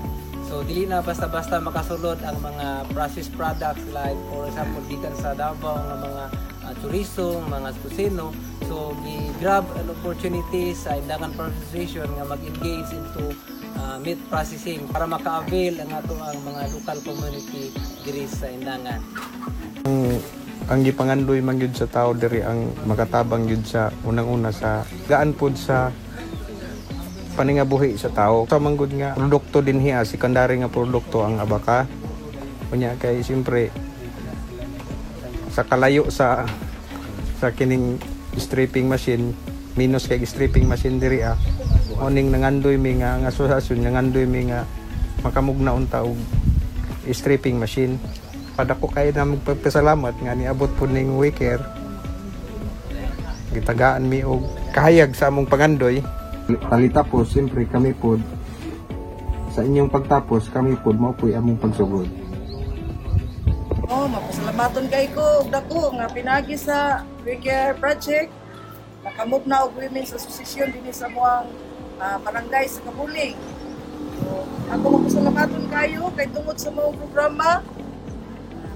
so 0.52 0.60
dili 0.68 0.84
na 0.84 1.00
basta-basta 1.00 1.64
makasulod 1.64 2.20
ang 2.28 2.36
mga 2.44 2.92
processed 2.92 3.32
products 3.40 3.88
like 3.96 4.20
for 4.28 4.44
example 4.52 4.84
gikan 4.92 5.16
sa 5.16 5.32
Davao 5.32 5.80
nga 5.80 5.96
mga 5.96 6.24
uh, 6.68 6.74
tourism, 6.84 7.48
mga 7.48 7.72
kusino. 7.80 8.36
So 8.68 8.92
gi-grab 9.00 9.64
an 9.80 9.88
opportunity 9.96 10.76
sa 10.76 11.00
Indangan 11.00 11.32
Provincial 11.40 12.04
nga 12.04 12.28
mag-engage 12.28 12.92
into 12.92 13.32
uh, 13.80 13.96
meat 14.04 14.20
processing 14.28 14.84
para 14.92 15.08
maka-avail 15.08 15.80
ang 15.80 15.90
ato 15.96 16.20
ang 16.20 16.40
mga 16.44 16.62
local 16.76 17.00
community 17.00 17.72
diri 18.04 18.28
sa 18.28 18.52
Indangan. 18.52 19.00
Ang, 19.88 20.20
ang 20.68 20.80
gipangandoy 20.84 21.40
man 21.40 21.64
gyud 21.64 21.80
sa 21.80 21.88
tao 21.88 22.12
diri 22.12 22.44
ang 22.44 22.76
makatabang 22.84 23.48
gyud 23.48 23.64
sa 23.64 23.88
unang-una 24.04 24.52
sa 24.52 24.84
gaan 25.08 25.32
pud 25.32 25.56
sa 25.56 25.96
paningabuhi 27.42 27.98
sa 27.98 28.14
tao. 28.14 28.46
Sa 28.46 28.62
manggod 28.62 28.94
nga 28.94 29.18
produkto 29.18 29.66
din 29.66 29.82
hiya, 29.82 30.06
sekondary 30.06 30.62
nga 30.62 30.70
produkto 30.70 31.26
ang 31.26 31.42
abaka. 31.42 31.90
Kunya 32.70 32.94
kay 33.02 33.26
siyempre 33.26 33.74
sa 35.50 35.66
kalayo 35.66 36.08
sa 36.14 36.46
sa 37.42 37.50
kining 37.50 37.98
stripping 38.38 38.86
machine 38.88 39.34
minus 39.76 40.08
kay 40.08 40.22
stripping 40.24 40.70
machine 40.70 41.02
diri 41.02 41.26
ah 41.26 41.36
oning 42.00 42.32
nangandoy 42.32 42.80
mi 42.80 42.96
nga 43.02 43.20
ang 43.20 43.28
asosasyon 43.28 43.84
nangandoy 43.84 44.24
mi 44.24 44.48
nga 44.48 44.64
makamugna 45.26 45.76
unta 45.76 46.08
og 46.08 46.16
stripping 47.12 47.60
machine 47.60 48.00
padako 48.56 48.88
kay 48.88 49.12
na 49.12 49.28
magpasalamat 49.28 50.16
nga 50.24 50.32
niabot 50.32 50.72
po 50.80 50.88
ning 50.88 51.20
wicker 51.20 51.60
gitagaan 53.52 54.08
mi 54.08 54.24
og 54.24 54.48
kahayag 54.72 55.12
sa 55.12 55.28
among 55.28 55.52
pangandoy 55.52 56.00
palitapos 56.58 57.32
siyempre 57.32 57.68
kami 57.68 57.94
pod 57.96 58.20
sa 59.52 59.64
inyong 59.64 59.92
pagtapos 59.92 60.48
kami 60.52 60.80
pod 60.80 60.96
mao 60.96 61.12
po'y 61.16 61.36
among 61.36 61.60
pagsugod 61.60 62.08
Oh, 63.92 64.08
mapasalamaton 64.08 64.88
kay 64.88 65.12
ko 65.12 65.44
dako 65.52 65.92
nga 66.00 66.08
pinagi 66.08 66.56
sa 66.56 67.04
Wicare 67.28 67.76
project. 67.76 68.32
Nakamove 69.04 69.44
na 69.44 69.68
og 69.68 69.76
Women's 69.76 70.16
Association 70.16 70.72
dinhi 70.72 70.96
sa 70.96 71.12
muang 71.12 71.52
ah, 72.00 72.16
barangay 72.24 72.72
sa 72.72 72.80
Kabuling. 72.88 73.36
So, 74.16 74.48
ako 74.72 74.86
mapasalamaton 74.96 75.68
kayo 75.68 76.08
kay 76.16 76.24
tungod 76.32 76.56
sa 76.56 76.72
mga 76.72 76.88
programa. 77.04 77.60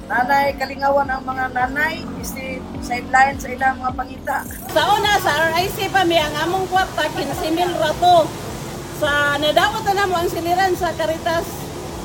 Nanay 0.06 0.54
kalingawan 0.62 1.10
ang 1.10 1.26
mga 1.26 1.50
nanay 1.50 2.06
isi 2.22 2.62
sideline 2.86 3.42
sa 3.42 3.50
ilang 3.50 3.82
mga 3.82 3.94
pangita. 3.98 4.38
Sa 4.70 4.82
una, 4.94 5.18
sa 5.18 5.50
RIC 5.50 5.90
pa 5.90 6.06
mi, 6.06 6.22
ang 6.22 6.36
among 6.46 6.70
kwarta, 6.70 7.10
15 7.10 7.58
mil 7.58 7.72
rato. 7.82 8.30
Sa 9.02 9.42
nadawat 9.42 9.86
na 9.90 10.06
mo 10.06 10.22
ang 10.22 10.30
siliran 10.30 10.78
sa 10.78 10.94
Caritas, 10.94 11.50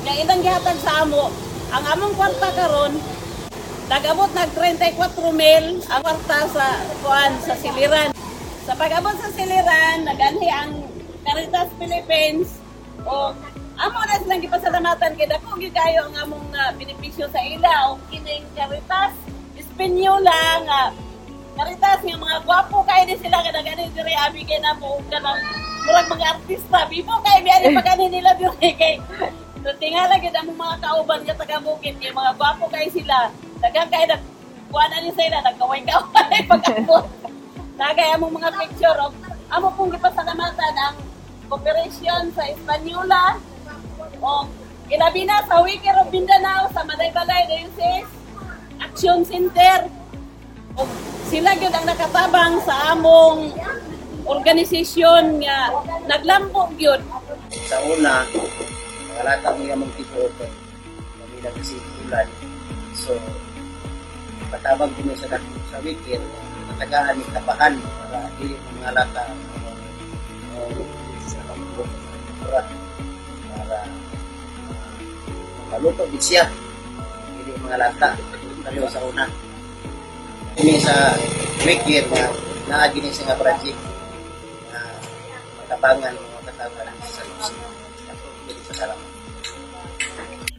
nga 0.01 0.17
ilang 0.17 0.41
gihatag 0.41 0.81
sa 0.81 1.05
amo, 1.05 1.29
ang 1.69 1.83
among 1.93 2.17
kwarta 2.17 2.49
karon 2.57 2.97
nag-abot 3.91 4.31
nag 4.31 4.55
34 4.55 5.35
mil 5.35 5.83
ang 5.91 5.99
kwarta 5.99 6.47
sa 6.47 6.65
kuan 7.03 7.31
sa 7.43 7.59
siliran. 7.59 8.15
Sa 8.63 8.71
pag-abot 8.79 9.11
sa 9.19 9.27
siliran, 9.35 10.07
naganhi 10.07 10.47
ang 10.47 10.79
Caritas 11.27 11.67
Philippines 11.75 12.55
o 13.03 13.35
amo 13.79 13.99
na 14.03 14.19
silang 14.19 14.43
gipasalamatan 14.43 15.15
kay 15.15 15.27
dako 15.29 15.55
gyud 15.55 15.71
kayo 15.71 16.09
ang 16.09 16.15
among 16.27 16.47
uh, 16.51 16.71
benepisyo 16.75 17.29
sa 17.31 17.39
ila 17.39 17.95
o 17.95 17.99
kining 18.11 18.43
Caritas 18.57 19.15
Espanyola 19.55 20.65
nga 20.67 20.81
Caritas 21.55 21.99
nga 22.03 22.17
mga 22.17 22.37
gwapo 22.43 22.83
kay 22.83 23.07
di 23.07 23.15
sila 23.19 23.43
kada 23.45 23.61
gani 23.63 23.87
diri 23.91 24.13
abi 24.17 24.41
kay 24.43 24.59
na 24.59 24.75
mo 24.75 24.99
kanang 25.07 25.39
murag 25.87 26.07
mga 26.11 26.27
artista 26.35 26.79
bibo 26.91 27.15
kay 27.23 27.39
biya 27.45 27.71
pa 27.71 27.83
gani 27.83 28.05
nila 28.11 28.35
diri 28.35 28.71
kay 28.81 28.95
So 29.61 29.69
tingala 29.77 30.17
gid 30.17 30.33
ang 30.33 30.49
mga 30.49 30.81
kauban 30.81 31.21
nga 31.21 31.37
taga 31.37 31.61
bukid 31.61 32.01
kay 32.01 32.09
mga 32.09 32.33
gwapo 32.33 32.65
kay 32.73 32.89
sila. 32.89 33.29
Daghang 33.61 33.93
kay 33.93 34.09
nag 34.09 34.25
kuana 34.73 34.97
ni 35.05 35.13
sila 35.13 35.37
nagkaway-kaway 35.45 36.41
pagkabot. 36.49 37.05
Nagay 37.77 38.09
among 38.17 38.41
mga 38.41 38.49
picture 38.57 38.97
of 38.97 39.13
amo 39.53 39.69
pong 39.77 39.93
gipasalamatan 39.93 40.73
ang 40.81 40.97
cooperation 41.45 42.33
sa 42.33 42.41
Espanyola 42.49 43.37
o 44.21 44.45
ilabi 44.87 45.25
na 45.25 45.41
sa 45.49 45.59
Wicker 45.65 45.97
of 45.97 46.13
Mindanao 46.13 46.69
sa 46.71 46.85
Malaybalay 46.85 47.49
Diocese 47.49 48.11
Action 48.77 49.25
Center 49.25 49.89
o 50.77 50.85
sila 51.27 51.57
gyud 51.57 51.73
ang 51.73 51.89
nakatabang 51.89 52.61
sa 52.63 52.95
among 52.95 53.51
organisasyon 54.29 55.41
nga 55.41 55.73
naglampo 56.05 56.69
gyud 56.77 57.01
sa 57.51 57.79
una, 57.87 58.27
nakalata 59.11 59.55
mo 59.55 59.61
yung 59.63 59.83
mag-tipo 59.83 60.27
ko. 60.39 60.45
Kami 61.19 61.37
na 61.43 61.51
kasi 61.55 61.75
ulan. 62.03 62.27
So, 62.95 63.15
patabang 64.51 64.91
din 64.99 65.15
sa 65.15 65.31
dako 65.31 65.47
sa 65.71 65.79
weekend, 65.79 66.23
matagaan 66.67 67.19
ni 67.19 67.25
tapahan 67.31 67.75
para 67.79 68.27
mo 68.39 68.43
mga 68.75 68.91
lata 68.91 69.23
uh, 70.55 70.83
kampo 71.47 71.83
para 72.43 72.59
Dili 77.37 77.51
mga 77.63 77.77
lata 77.79 78.09
sa 78.91 78.99
una. 79.07 79.25
Sa 80.81 80.95
na 83.25 83.35
project 83.39 83.79
na 84.71 84.79
matabangan 85.63 86.15
mga. 86.15 86.31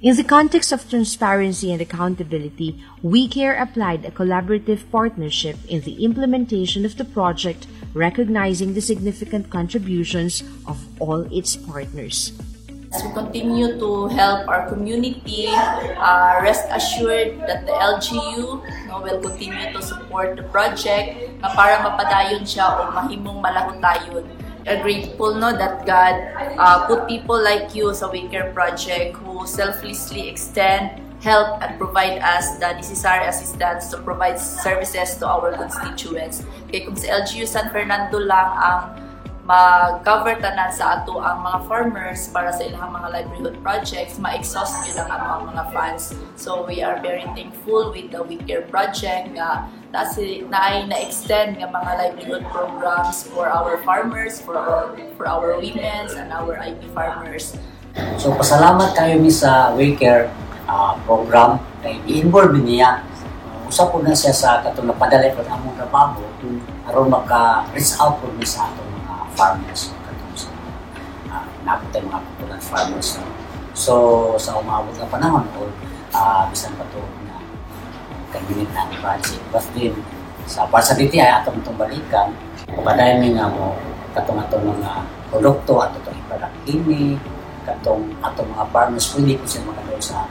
In 0.02 0.16
the 0.16 0.24
context 0.24 0.72
of 0.72 0.90
transparency 0.90 1.70
and 1.70 1.80
accountability, 1.80 2.82
WeCare 3.04 3.54
applied 3.54 4.04
a 4.04 4.10
collaborative 4.10 4.90
partnership 4.90 5.56
in 5.68 5.82
the 5.82 6.04
implementation 6.04 6.84
of 6.84 6.98
the 6.98 7.04
project, 7.04 7.68
recognizing 7.94 8.74
the 8.74 8.82
significant 8.82 9.48
contributions 9.48 10.42
of 10.66 10.82
all 10.98 11.22
its 11.30 11.54
partners. 11.54 12.32
As 12.92 13.00
we 13.00 13.08
continue 13.16 13.80
to 13.80 14.06
help 14.12 14.44
our 14.52 14.68
community, 14.68 15.48
uh, 15.48 16.44
rest 16.44 16.68
assured 16.68 17.40
that 17.48 17.64
the 17.64 17.72
LGU 17.72 18.60
no, 18.84 19.00
will 19.00 19.16
continue 19.16 19.72
to 19.72 19.80
support 19.80 20.36
the 20.36 20.44
project 20.52 21.16
na 21.40 21.48
para 21.56 21.80
mapadayon 21.80 22.44
siya 22.44 22.68
o 22.68 22.92
mahimong 22.92 23.40
malahutayon. 23.40 24.28
We're 24.68 24.84
grateful 24.84 25.40
no, 25.40 25.56
that 25.56 25.88
God 25.88 26.20
uh, 26.60 26.84
put 26.84 27.08
people 27.08 27.40
like 27.40 27.72
you 27.72 27.96
sa 27.96 28.12
WeCare 28.12 28.52
Project 28.52 29.16
who 29.24 29.48
selflessly 29.48 30.28
extend 30.28 31.00
help 31.24 31.64
and 31.64 31.80
provide 31.80 32.20
us 32.20 32.60
the 32.60 32.76
necessary 32.76 33.24
assistance 33.24 33.88
to 33.88 34.04
provide 34.04 34.36
services 34.36 35.16
to 35.16 35.24
our 35.24 35.56
constituents. 35.56 36.44
Kaya 36.68 36.84
kung 36.84 36.98
sa 37.00 37.24
LGU 37.24 37.48
San 37.48 37.72
Fernando 37.72 38.20
lang 38.20 38.52
ang 38.52 39.01
mag-cover 39.42 40.38
tanan 40.38 40.70
sa 40.70 41.02
ato 41.02 41.18
ang 41.18 41.42
mga 41.42 41.58
farmers 41.66 42.30
para 42.30 42.54
sa 42.54 42.62
ilang 42.62 42.94
mga 42.94 43.08
livelihood 43.10 43.56
projects, 43.58 44.22
ma-exhaust 44.22 44.86
yun 44.86 45.02
ang 45.02 45.10
ang 45.10 45.42
mga 45.50 45.64
funds. 45.74 46.14
So 46.38 46.62
we 46.62 46.78
are 46.78 47.02
very 47.02 47.26
thankful 47.34 47.90
with 47.90 48.14
the 48.14 48.22
WeCare 48.22 48.70
project 48.70 49.34
nga 49.34 49.66
na, 49.90 50.06
na 50.46 50.58
ay 50.70 50.86
na-extend 50.86 51.58
nga 51.58 51.66
mga 51.66 51.90
livelihood 51.98 52.44
programs 52.54 53.26
for 53.34 53.50
our 53.50 53.82
farmers, 53.82 54.38
for 54.38 54.54
our, 54.54 54.94
for 55.18 55.26
our 55.26 55.58
women 55.58 56.06
and 56.14 56.30
our 56.30 56.62
IP 56.62 56.86
farmers. 56.94 57.58
So 58.22 58.30
pasalamat 58.38 58.94
kayo 58.94 59.18
mi 59.18 59.28
sa 59.28 59.74
Waycare 59.74 60.30
uh, 60.70 60.94
program 61.02 61.58
kay 61.82 61.98
i-involve 62.06 62.62
niya. 62.62 63.02
Uh, 63.42 63.66
usa 63.66 63.90
po 63.90 63.98
na 63.98 64.14
siya 64.14 64.30
sa 64.30 64.62
katong 64.62 64.86
napadala 64.86 65.34
po 65.34 65.42
among 65.50 65.74
trabaho 65.74 66.22
aron 66.86 67.10
maka-reach 67.10 67.94
out 67.98 68.22
po 68.22 68.30
ni 68.38 68.46
sa 68.46 68.70
atong 68.70 68.91
farmers 69.34 69.92
sa 70.36 70.48
uh, 71.32 71.46
nabot 71.64 71.88
tayo 71.92 72.04
mga 72.08 72.20
popular 72.20 72.60
farmers. 72.60 73.08
No? 73.20 73.24
So 73.72 73.92
sa 74.36 74.60
umabot 74.60 74.92
na 74.96 75.08
panahon 75.08 75.44
o 75.56 75.68
uh, 76.12 76.44
bisan 76.52 76.76
pa 76.76 76.84
to 76.92 77.00
na 77.28 77.40
kabinet 78.32 78.68
na 78.72 78.84
ang 78.88 78.92
project. 79.00 79.42
But 79.52 79.64
then, 79.76 79.96
sa 80.44 80.68
sa 80.68 80.92
DTI 80.96 81.42
atong 81.42 81.64
itong 81.64 81.78
balikan, 81.80 82.36
kapadayan 82.68 83.20
mi 83.22 83.32
nga 83.32 83.48
mo 83.48 83.76
katong 84.12 84.44
atong 84.44 84.64
mga 84.68 84.90
produkto 85.32 85.80
at 85.80 85.96
itong 85.96 86.16
ipadak 86.28 86.52
ini 86.68 87.16
katong 87.64 88.12
atong 88.20 88.48
mga 88.52 88.66
farmers 88.68 89.08
pwede 89.16 89.38
ko 89.40 89.44
sila 89.48 89.72
makadoon 89.72 90.02
sa 90.02 90.28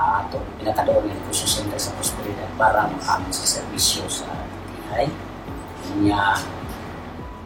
uh, 0.00 0.24
atong 0.24 0.44
pinakadoon 0.56 1.04
ng 1.04 1.12
Inclusion 1.12 1.50
Center 1.50 1.76
sa 1.76 1.92
Prosperidad 1.98 2.48
para 2.56 2.88
makaamon 2.88 3.32
sa 3.34 3.44
serbisyo 3.44 4.08
sa 4.08 4.24
DTI. 4.88 5.08
Kanya, 5.90 6.38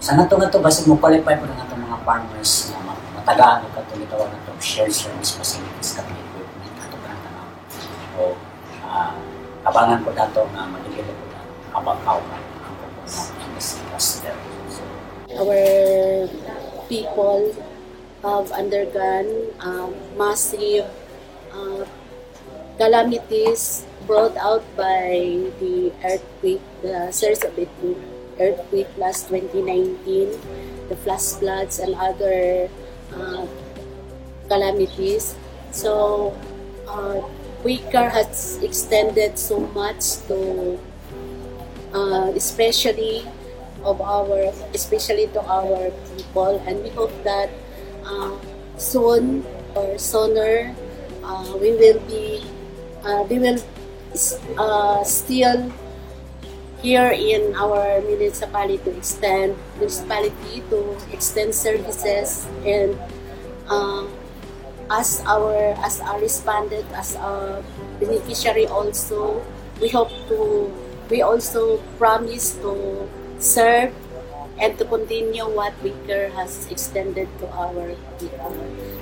sa 0.05 0.21
nato 0.21 0.37
nga 0.37 0.53
to, 0.53 0.61
basta 0.61 0.85
mo 0.85 1.01
qualify 1.01 1.33
po 1.33 1.49
ng 1.49 1.57
atong 1.65 1.81
mga 1.81 1.99
farmers 2.05 2.69
na 2.77 2.93
matagaan 3.17 3.65
o 3.65 3.73
katong 3.73 4.05
itawag 4.05 4.29
na 4.29 4.37
itong 4.45 4.61
shared 4.61 4.93
service 4.93 5.33
facilities 5.33 5.97
katong 5.97 6.21
equipment? 6.21 6.77
Atong 6.77 7.01
panatanaw. 7.01 7.49
O, 8.21 8.37
uh, 8.85 9.13
abangan 9.65 10.05
ko 10.05 10.13
dato 10.13 10.45
nga 10.53 10.69
magiging 10.69 11.09
ko 11.09 11.25
na 11.33 11.41
abang-aw 11.73 12.21
na 12.21 12.37
ang 12.37 12.75
pupunta 12.85 13.17
ng 13.33 13.57
our 15.41 15.65
people 16.93 17.41
have 18.21 18.53
undergone 18.53 19.57
um, 19.65 19.97
massive 20.21 20.85
uh, 21.49 21.89
calamities 22.77 23.89
brought 24.05 24.37
out 24.37 24.61
by 24.77 25.17
the 25.65 25.89
earthquake, 26.05 26.61
the 26.85 27.09
series 27.09 27.41
of 27.41 27.57
earthquake 27.57 28.14
last 28.99 29.29
2019, 29.29 30.31
the 30.89 30.97
flash 30.97 31.39
floods 31.39 31.79
and 31.79 31.95
other 31.95 32.69
uh, 33.15 33.47
calamities. 34.49 35.35
So, 35.73 36.35
uh, 36.89 37.23
WICAR 37.65 38.11
has 38.11 38.61
extended 38.63 39.39
so 39.39 39.61
much 39.73 40.21
to, 40.29 40.79
uh, 41.95 42.33
especially 42.37 43.25
of 43.83 44.01
our, 44.01 44.53
especially 44.75 45.29
to 45.33 45.41
our 45.41 45.91
people, 46.17 46.61
and 46.67 46.83
we 46.83 46.91
hope 46.91 47.13
that 47.25 47.51
uh, 48.05 48.37
soon 48.77 49.45
or 49.75 49.99
sooner 49.99 50.75
uh, 51.25 51.57
we 51.61 51.73
will 51.73 52.01
be, 52.09 52.45
uh, 53.05 53.25
we 53.29 53.39
will 53.39 53.61
uh, 54.59 55.03
still 55.05 55.73
here 56.85 57.17
in 57.17 57.57
our 57.57 58.05
municipality 58.05 58.77
to 58.85 58.93
extend 58.93 59.57
municipality 59.81 60.61
to 60.69 60.93
extend 61.17 61.57
services 61.57 62.45
and 62.69 62.93
uh, 63.73 64.05
as 64.93 65.25
our 65.25 65.73
as 65.81 66.05
a 66.05 66.13
respondent 66.21 66.85
as 66.93 67.17
a 67.17 67.65
beneficiary 67.97 68.69
also 68.69 69.41
we 69.81 69.89
hope 69.89 70.13
to 70.29 70.69
we 71.09 71.25
also 71.25 71.81
promise 71.97 72.53
to 72.61 73.09
serve 73.41 73.89
and 74.61 74.79
to 74.79 74.85
continue 74.85 75.49
what 75.49 75.73
Wicker 75.83 76.29
has 76.37 76.71
extended 76.71 77.27
to 77.41 77.49
our 77.51 77.97
people. 78.21 78.55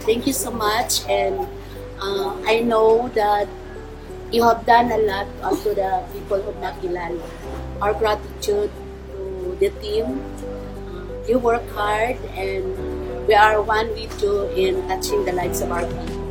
Thank 0.06 0.26
you 0.26 0.32
so 0.32 0.50
much 0.50 1.04
and 1.10 1.46
uh, 2.00 2.32
I 2.46 2.60
know 2.60 3.08
that 3.14 3.48
you 4.32 4.42
have 4.44 4.64
done 4.64 4.90
a 4.90 4.98
lot 4.98 5.26
to 5.62 5.74
the 5.74 6.02
people 6.12 6.40
of 6.40 6.56
Makilan. 6.56 7.20
Our 7.82 7.94
gratitude 7.94 8.70
to 9.10 9.56
the 9.58 9.70
team. 9.82 10.22
Uh, 10.86 11.02
you 11.26 11.40
work 11.40 11.68
hard 11.70 12.14
and 12.38 13.26
we 13.26 13.34
are 13.34 13.60
one 13.60 13.88
with 13.90 14.22
you 14.22 14.46
in 14.54 14.86
touching 14.86 15.24
the 15.24 15.32
lives 15.32 15.60
of 15.62 15.72
our 15.72 15.82
people. 15.82 16.22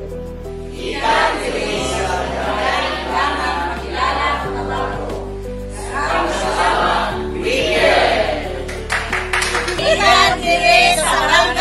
Sa 10.95 11.61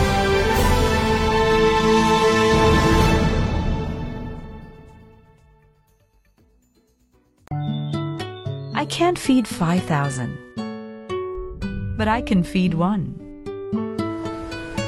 Can't 8.91 9.17
feed 9.17 9.47
5,000, 9.47 11.95
but 11.97 12.09
I 12.09 12.21
can 12.21 12.43
feed 12.43 12.73
one. 12.73 13.15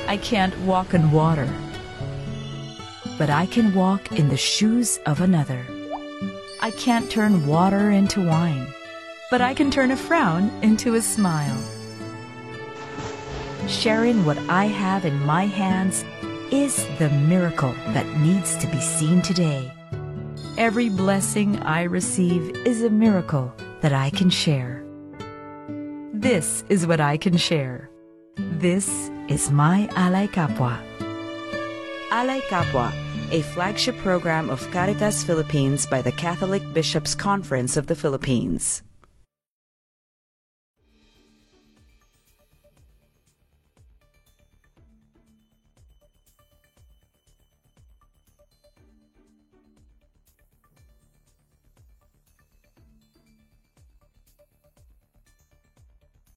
I 0.10 0.18
can't 0.18 0.56
walk 0.60 0.93
in 0.93 1.10
water, 1.10 1.47
but 3.18 3.30
I 3.30 3.45
can 3.45 3.74
walk 3.74 4.12
in 4.12 4.28
the 4.28 4.36
shoes 4.36 4.99
of 5.06 5.22
another. 5.22 5.66
I 6.62 6.72
can't 6.72 7.10
turn 7.10 7.47
water 7.47 7.91
into 7.91 8.28
wine, 8.28 8.68
but 9.32 9.39
I 9.39 9.54
can 9.54 9.72
turn 9.72 9.91
a 9.91 9.95
frown 9.95 10.51
into 10.62 10.95
a 10.95 11.01
smile. 11.01 11.58
Sharing 13.70 14.26
what 14.26 14.38
I 14.49 14.66
have 14.66 15.06
in 15.06 15.18
my 15.26 15.45
hands 15.45 16.04
is 16.51 16.86
the 16.99 17.10
miracle 17.10 17.74
that 17.93 18.18
needs 18.18 18.58
to 18.58 18.68
be 18.68 18.82
seen 18.82 19.22
today. 19.22 19.72
Every 20.58 20.89
blessing 20.89 21.58
I 21.60 21.84
receive 21.84 22.49
is 22.68 22.84
a 22.84 22.89
miracle 22.89 23.54
that 23.84 23.91
I 23.91 24.09
can 24.11 24.29
share. 24.29 24.81
This 26.13 26.63
is 26.69 26.88
what 26.88 27.01
I 27.01 27.17
can 27.17 27.36
share. 27.36 27.89
This 28.38 28.88
is 29.27 29.51
my 29.51 29.89
Alay 29.91 30.29
Kapwa. 30.29 30.79
Alay 32.09 32.39
Kapwa, 32.43 32.93
a 33.31 33.41
flagship 33.41 33.97
program 33.97 34.49
of 34.49 34.71
Caritas 34.71 35.25
Philippines 35.25 35.86
by 35.86 36.01
the 36.01 36.13
Catholic 36.13 36.63
Bishops' 36.73 37.13
Conference 37.13 37.75
of 37.75 37.88
the 37.88 37.95
Philippines. 37.95 38.84